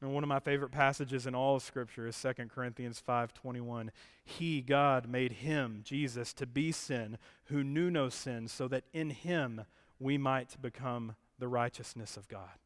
And 0.00 0.14
one 0.14 0.22
of 0.22 0.28
my 0.28 0.38
favorite 0.38 0.70
passages 0.70 1.26
in 1.26 1.34
all 1.34 1.56
of 1.56 1.62
Scripture 1.62 2.06
is 2.06 2.16
2 2.16 2.50
Corinthians 2.50 3.00
5:21. 3.00 3.90
He, 4.24 4.62
God, 4.62 5.08
made 5.08 5.32
him, 5.32 5.80
Jesus, 5.82 6.32
to 6.34 6.46
be 6.46 6.70
sin, 6.70 7.18
who 7.46 7.64
knew 7.64 7.90
no 7.90 8.08
sin, 8.08 8.46
so 8.46 8.68
that 8.68 8.84
in 8.92 9.10
him 9.10 9.64
we 9.98 10.16
might 10.16 10.60
become 10.62 11.16
the 11.38 11.48
righteousness 11.48 12.16
of 12.16 12.28
God. 12.28 12.58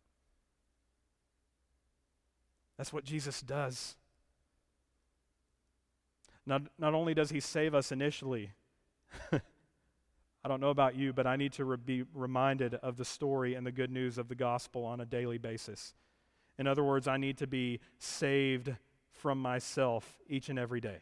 That's 2.76 2.92
what 2.92 3.04
Jesus 3.04 3.40
does. 3.40 3.96
Not, 6.44 6.62
not 6.78 6.94
only 6.94 7.14
does 7.14 7.30
he 7.30 7.40
save 7.40 7.74
us 7.74 7.92
initially, 7.92 8.52
I 9.32 10.48
don't 10.48 10.60
know 10.60 10.70
about 10.70 10.96
you, 10.96 11.12
but 11.12 11.26
I 11.26 11.36
need 11.36 11.52
to 11.52 11.64
re- 11.64 11.76
be 11.76 12.04
reminded 12.12 12.74
of 12.74 12.96
the 12.96 13.04
story 13.04 13.54
and 13.54 13.64
the 13.64 13.72
good 13.72 13.90
news 13.90 14.18
of 14.18 14.28
the 14.28 14.34
gospel 14.34 14.84
on 14.84 15.00
a 15.00 15.06
daily 15.06 15.38
basis. 15.38 15.94
In 16.58 16.66
other 16.66 16.84
words, 16.84 17.08
I 17.08 17.16
need 17.16 17.38
to 17.38 17.46
be 17.46 17.80
saved 17.98 18.74
from 19.10 19.40
myself 19.40 20.18
each 20.28 20.48
and 20.48 20.58
every 20.58 20.80
day. 20.80 20.98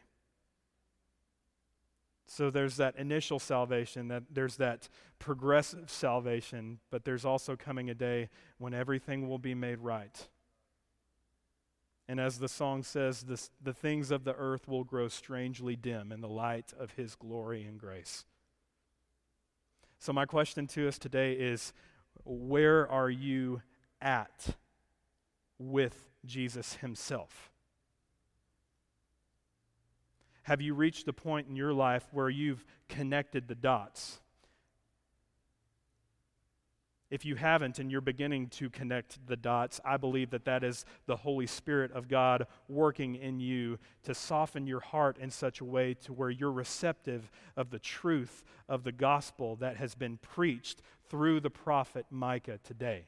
So 2.26 2.48
there's 2.48 2.76
that 2.76 2.94
initial 2.96 3.40
salvation, 3.40 4.06
that 4.08 4.22
there's 4.30 4.56
that 4.58 4.88
progressive 5.18 5.90
salvation, 5.90 6.78
but 6.90 7.04
there's 7.04 7.24
also 7.24 7.56
coming 7.56 7.90
a 7.90 7.94
day 7.94 8.28
when 8.58 8.72
everything 8.72 9.28
will 9.28 9.38
be 9.38 9.54
made 9.54 9.80
right. 9.80 10.28
And 12.06 12.20
as 12.20 12.38
the 12.38 12.48
song 12.48 12.84
says, 12.84 13.22
this, 13.22 13.50
the 13.60 13.72
things 13.72 14.12
of 14.12 14.22
the 14.24 14.34
earth 14.34 14.68
will 14.68 14.84
grow 14.84 15.08
strangely 15.08 15.74
dim 15.74 16.12
in 16.12 16.20
the 16.20 16.28
light 16.28 16.72
of 16.78 16.92
his 16.92 17.16
glory 17.16 17.64
and 17.64 17.78
grace. 17.78 18.24
So, 19.98 20.12
my 20.12 20.24
question 20.24 20.66
to 20.68 20.86
us 20.88 20.98
today 20.98 21.32
is 21.32 21.72
where 22.24 22.88
are 22.88 23.10
you 23.10 23.62
at 24.00 24.54
with 25.60 26.08
Jesus 26.24 26.74
himself? 26.74 27.52
Have 30.44 30.60
you 30.60 30.74
reached 30.74 31.06
the 31.06 31.12
point 31.12 31.46
in 31.46 31.54
your 31.54 31.72
life 31.72 32.08
where 32.10 32.30
you've 32.30 32.64
connected 32.88 33.46
the 33.46 33.54
dots? 33.54 34.20
If 37.10 37.24
you 37.24 37.34
haven't 37.34 37.80
and 37.80 37.90
you're 37.90 38.00
beginning 38.00 38.46
to 38.50 38.70
connect 38.70 39.26
the 39.26 39.36
dots, 39.36 39.80
I 39.84 39.96
believe 39.96 40.30
that 40.30 40.44
that 40.44 40.62
is 40.62 40.84
the 41.06 41.16
Holy 41.16 41.46
Spirit 41.46 41.90
of 41.92 42.08
God 42.08 42.46
working 42.68 43.16
in 43.16 43.40
you 43.40 43.78
to 44.04 44.14
soften 44.14 44.66
your 44.66 44.80
heart 44.80 45.18
in 45.18 45.30
such 45.30 45.60
a 45.60 45.64
way 45.64 45.94
to 46.04 46.12
where 46.12 46.30
you're 46.30 46.52
receptive 46.52 47.30
of 47.56 47.70
the 47.70 47.80
truth 47.80 48.44
of 48.68 48.84
the 48.84 48.92
gospel 48.92 49.56
that 49.56 49.76
has 49.76 49.96
been 49.96 50.18
preached 50.18 50.82
through 51.08 51.40
the 51.40 51.50
prophet 51.50 52.06
Micah 52.10 52.60
today. 52.62 53.06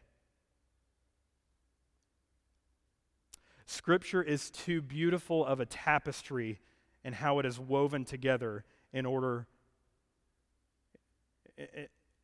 Scripture 3.66 4.22
is 4.22 4.51
too 4.51 4.83
beautiful 4.83 5.44
of 5.44 5.61
a 5.61 5.66
tapestry 5.66 6.61
in 7.05 7.12
how 7.12 7.38
it 7.38 7.46
is 7.46 7.59
woven 7.59 8.05
together 8.05 8.64
in 8.92 9.07
order 9.07 9.46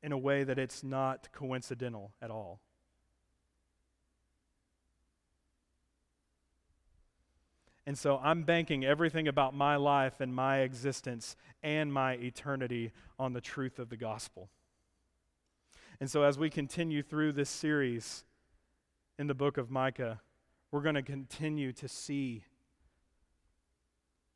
in 0.03 0.13
a 0.13 0.19
way 0.19 0.45
that 0.45 0.59
it's 0.59 0.83
not 0.83 1.29
coincidental 1.33 2.13
at 2.23 2.31
all. 2.31 2.61
And 7.87 7.97
so 7.97 8.21
I'm 8.23 8.43
banking 8.43 8.85
everything 8.85 9.29
about 9.29 9.55
my 9.55 9.77
life 9.77 10.21
and 10.21 10.35
my 10.35 10.59
existence 10.59 11.37
and 11.63 11.93
my 11.93 12.13
eternity 12.15 12.93
on 13.19 13.33
the 13.33 13.41
truth 13.41 13.79
of 13.79 13.89
the 13.89 13.97
gospel. 13.97 14.51
And 15.99 16.11
so 16.11 16.23
as 16.23 16.39
we 16.39 16.51
continue 16.51 17.03
through 17.03 17.33
this 17.33 17.49
series 17.49 18.25
in 19.19 19.27
the 19.27 19.35
book 19.35 19.57
of 19.57 19.71
Micah, 19.71 20.21
we're 20.71 20.83
going 20.83 20.95
to 20.95 21.03
continue 21.03 21.73
to 21.73 21.89
see 21.89 22.45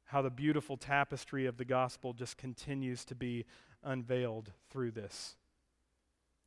how 0.04 0.22
the 0.22 0.30
beautiful 0.30 0.76
tapestry 0.76 1.46
of 1.46 1.56
the 1.56 1.64
gospel 1.64 2.12
just 2.12 2.36
continues 2.36 3.04
to 3.06 3.14
be 3.14 3.44
unveiled 3.82 4.52
through 4.70 4.90
this. 4.90 5.36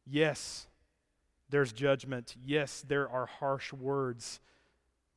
Yes, 0.05 0.67
there's 1.49 1.73
judgment. 1.73 2.35
Yes, 2.43 2.83
there 2.87 3.09
are 3.09 3.25
harsh 3.25 3.73
words, 3.73 4.39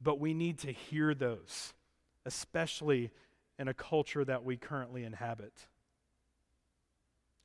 but 0.01 0.19
we 0.19 0.35
need 0.35 0.59
to 0.61 0.73
hear 0.73 1.15
those, 1.15 1.75
especially 2.25 3.11
in 3.59 3.69
a 3.69 3.75
culture 3.75 4.25
that 4.25 4.45
we 4.45 4.57
currently 4.57 5.05
inhabit. 5.05 5.67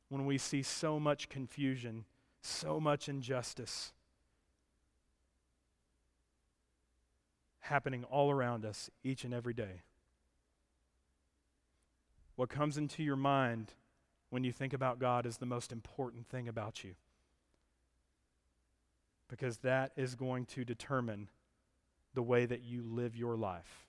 When 0.10 0.26
we 0.26 0.38
see 0.38 0.62
so 0.62 1.00
much 1.00 1.28
confusion, 1.28 2.06
so 2.42 2.80
much 2.80 3.10
injustice 3.10 3.94
happening 7.64 8.04
all 8.06 8.30
around 8.30 8.66
us 8.66 8.90
each 9.04 9.24
and 9.24 9.34
every 9.34 9.54
day. 9.54 9.82
What 12.36 12.50
comes 12.50 12.78
into 12.78 13.04
your 13.04 13.16
mind 13.16 13.74
when 14.30 14.44
you 14.44 14.52
think 14.52 14.74
about 14.74 15.00
God 15.00 15.26
is 15.26 15.38
the 15.38 15.46
most 15.46 15.72
important 15.72 16.28
thing 16.28 16.48
about 16.48 16.84
you 16.84 16.96
because 19.30 19.60
that 19.60 19.92
is 19.96 20.16
going 20.16 20.46
to 20.46 20.66
determine 20.66 21.30
the 22.14 22.22
way 22.22 22.46
that 22.46 22.64
you 22.64 22.84
live 22.84 23.16
your 23.16 23.36
life. 23.36 23.88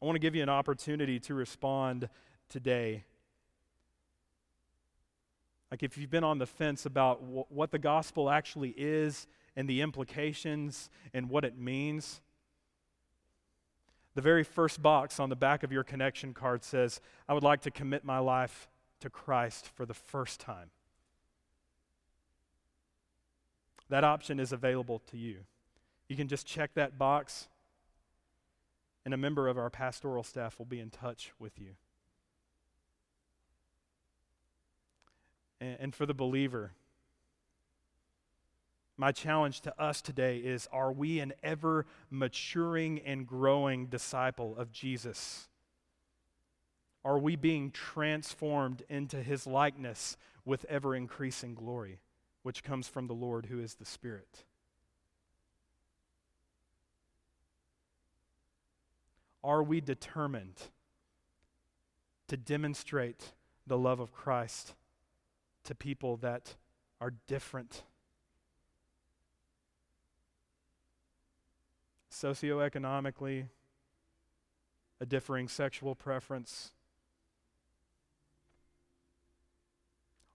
I 0.00 0.06
want 0.06 0.16
to 0.16 0.20
give 0.20 0.34
you 0.34 0.42
an 0.42 0.48
opportunity 0.48 1.18
to 1.20 1.34
respond 1.34 2.08
today. 2.48 3.04
Like, 5.70 5.82
if 5.82 5.96
you've 5.96 6.10
been 6.10 6.24
on 6.24 6.38
the 6.38 6.46
fence 6.46 6.84
about 6.84 7.20
w- 7.20 7.44
what 7.48 7.70
the 7.70 7.78
gospel 7.78 8.28
actually 8.28 8.74
is 8.76 9.26
and 9.54 9.68
the 9.68 9.80
implications 9.82 10.90
and 11.14 11.28
what 11.30 11.44
it 11.44 11.56
means, 11.56 12.20
the 14.14 14.22
very 14.22 14.42
first 14.42 14.82
box 14.82 15.20
on 15.20 15.28
the 15.28 15.36
back 15.36 15.62
of 15.62 15.70
your 15.70 15.84
connection 15.84 16.34
card 16.34 16.64
says, 16.64 17.00
I 17.28 17.34
would 17.34 17.44
like 17.44 17.62
to 17.62 17.70
commit 17.70 18.04
my 18.04 18.18
life 18.18 18.68
to 19.00 19.08
Christ 19.08 19.68
for 19.68 19.86
the 19.86 19.94
first 19.94 20.40
time. 20.40 20.70
That 23.88 24.04
option 24.04 24.38
is 24.40 24.52
available 24.52 25.00
to 25.10 25.16
you. 25.16 25.38
You 26.08 26.16
can 26.16 26.28
just 26.28 26.46
check 26.46 26.74
that 26.74 26.98
box, 26.98 27.48
and 29.04 29.14
a 29.14 29.16
member 29.16 29.48
of 29.48 29.56
our 29.56 29.70
pastoral 29.70 30.22
staff 30.22 30.58
will 30.58 30.66
be 30.66 30.80
in 30.80 30.90
touch 30.90 31.32
with 31.38 31.58
you. 31.58 31.76
And 35.60 35.94
for 35.94 36.06
the 36.06 36.14
believer, 36.14 36.72
my 38.96 39.12
challenge 39.12 39.62
to 39.62 39.80
us 39.80 40.02
today 40.02 40.38
is 40.38 40.68
are 40.72 40.92
we 40.92 41.20
an 41.20 41.32
ever 41.42 41.86
maturing 42.10 43.00
and 43.00 43.26
growing 43.26 43.86
disciple 43.86 44.56
of 44.56 44.72
Jesus? 44.72 45.48
Are 47.04 47.18
we 47.18 47.34
being 47.34 47.70
transformed 47.70 48.82
into 48.90 49.22
his 49.22 49.46
likeness 49.46 50.16
with 50.44 50.66
ever 50.68 50.94
increasing 50.94 51.54
glory, 51.54 51.98
which 52.42 52.62
comes 52.62 52.88
from 52.88 53.06
the 53.06 53.14
Lord 53.14 53.46
who 53.46 53.58
is 53.58 53.74
the 53.74 53.86
Spirit? 53.86 54.44
Are 59.42 59.62
we 59.62 59.80
determined 59.80 60.60
to 62.28 62.36
demonstrate 62.36 63.32
the 63.66 63.78
love 63.78 63.98
of 63.98 64.12
Christ 64.12 64.74
to 65.64 65.74
people 65.74 66.16
that 66.18 66.56
are 67.00 67.14
different? 67.26 67.84
Socioeconomically, 72.10 73.48
a 75.00 75.06
differing 75.06 75.48
sexual 75.48 75.94
preference, 75.94 76.72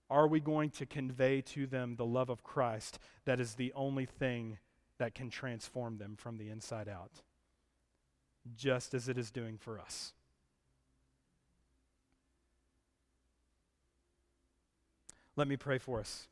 Are 0.08 0.28
we 0.28 0.40
going 0.40 0.70
to 0.70 0.86
convey 0.86 1.40
to 1.42 1.66
them 1.66 1.96
the 1.96 2.06
love 2.06 2.30
of 2.30 2.44
Christ 2.44 2.98
that 3.24 3.40
is 3.40 3.54
the 3.54 3.72
only 3.74 4.06
thing 4.06 4.58
that 4.98 5.14
can 5.14 5.30
transform 5.30 5.98
them 5.98 6.14
from 6.16 6.38
the 6.38 6.48
inside 6.48 6.88
out, 6.88 7.22
just 8.54 8.94
as 8.94 9.08
it 9.08 9.18
is 9.18 9.30
doing 9.30 9.58
for 9.58 9.80
us? 9.80 10.12
Let 15.36 15.48
me 15.48 15.56
pray 15.56 15.78
for 15.78 16.00
us. 16.00 16.28